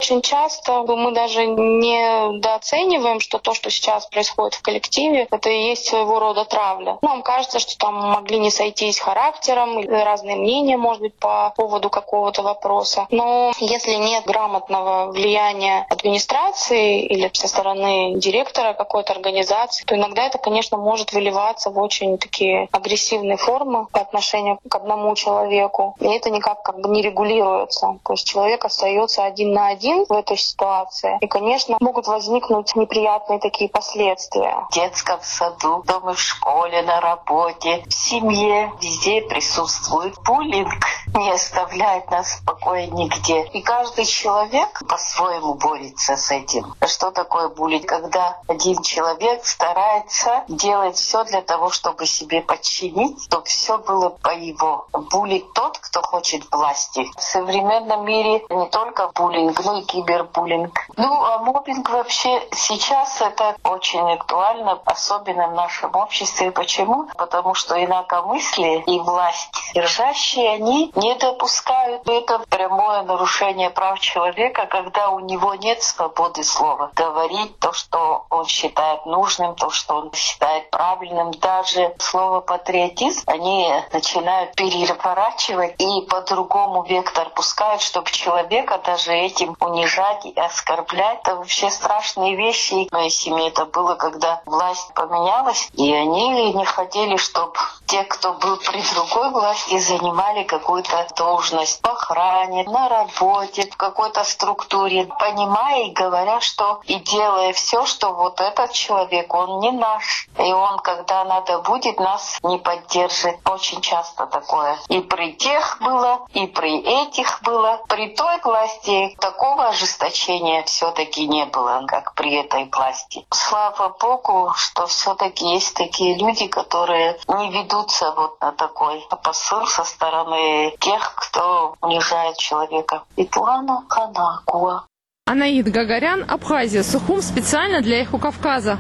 [0.01, 5.71] Очень часто мы даже не недооцениваем, что то, что сейчас происходит в коллективе, это и
[5.71, 6.99] есть своего рода травля.
[7.03, 12.43] Нам кажется, что там могли не сойтись характером, разные мнения, может быть, по поводу какого-то
[12.43, 13.09] вопроса.
[13.11, 20.39] Но если нет грамотного влияния администрации или со стороны директора какой-то организации, то иногда это,
[20.39, 25.97] конечно, может выливаться в очень такие агрессивные формы по отношению к одному человеку.
[25.99, 27.99] И это никак как бы не регулируется.
[28.05, 31.19] То есть человек остается один на один один в этой ситуации.
[31.21, 34.67] И, конечно, могут возникнуть неприятные такие последствия.
[34.71, 40.73] В детском саду, дома, в школе, на работе, в семье, везде присутствует буллинг.
[41.15, 43.45] Не оставляет нас в покое нигде.
[43.53, 46.75] И каждый человек по-своему борется с этим.
[46.87, 47.87] Что такое буллинг?
[47.87, 54.31] Когда один человек старается делать все для того, чтобы себе подчинить, чтобы все было по
[54.31, 54.87] его.
[54.93, 57.07] Буллинг тот, кто хочет власти.
[57.17, 60.73] В современном мире не только буллинг, но и кибербуллинг.
[60.97, 66.51] Ну, а мобинг вообще сейчас это очень актуально, особенно в нашем обществе.
[66.51, 67.09] Почему?
[67.17, 72.09] Потому что инакомыслие и власть держащие, они не допускают.
[72.09, 76.91] Это прямое нарушение прав человека, когда у него нет свободы слова.
[76.95, 81.31] Говорить то, что он считает нужным, то, что он считает правильным.
[81.33, 90.25] Даже слово патриотизм они начинают переворачивать и по-другому вектор пускают, чтобы человека даже этим унижать
[90.25, 91.21] и оскорблять.
[91.23, 92.89] Это вообще страшные вещи.
[92.89, 97.57] В моей семье это было, когда власть поменялась, и они не хотели, чтобы
[97.87, 104.25] те, кто был при другой власти, занимали какую-то должность в охране, на работе, в какой-то
[104.25, 110.29] структуре, понимая и говоря, что и делая все, что вот этот человек, он не наш.
[110.39, 113.37] И он, когда надо будет, нас не поддержит.
[113.49, 114.79] Очень часто такое.
[114.89, 117.81] И при тех было, и при этих было.
[117.89, 119.17] При той власти
[119.59, 123.27] такого ожесточения все-таки не было, как при этой власти.
[123.33, 129.83] Слава Богу, что все-таки есть такие люди, которые не ведутся вот на такой посыл со
[129.85, 133.03] стороны тех, кто унижает человека.
[133.17, 134.85] Итлана Канакуа.
[135.27, 138.79] Анаид Гагарян, Абхазия, Сухум специально для Эхо Кавказа.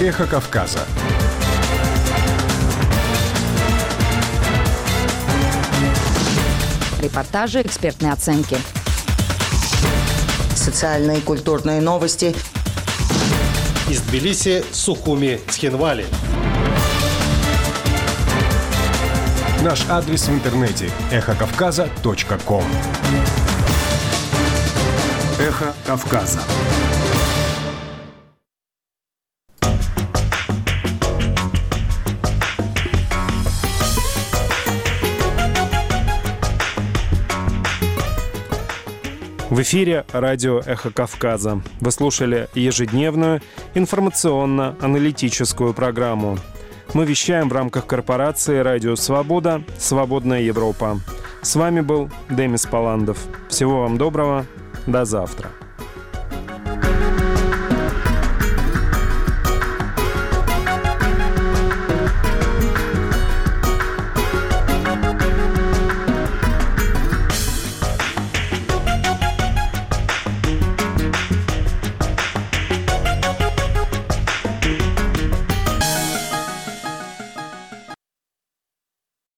[0.00, 0.80] Эхо Кавказа.
[7.02, 8.56] Репортажи, экспертные оценки.
[10.66, 12.34] Социальные и культурные новости.
[13.88, 16.06] Из Тбилиси, Сухуми, Цхинвали.
[19.62, 22.64] Наш адрес в интернете– эхокавказа.ком
[25.38, 26.40] Эхо Кавказа.
[39.56, 41.62] В эфире радио «Эхо Кавказа».
[41.80, 43.40] Вы слушали ежедневную
[43.72, 46.36] информационно-аналитическую программу.
[46.92, 49.62] Мы вещаем в рамках корпорации «Радио Свобода.
[49.78, 51.00] Свободная Европа».
[51.40, 53.16] С вами был Демис Паландов.
[53.48, 54.44] Всего вам доброго.
[54.86, 55.48] До завтра.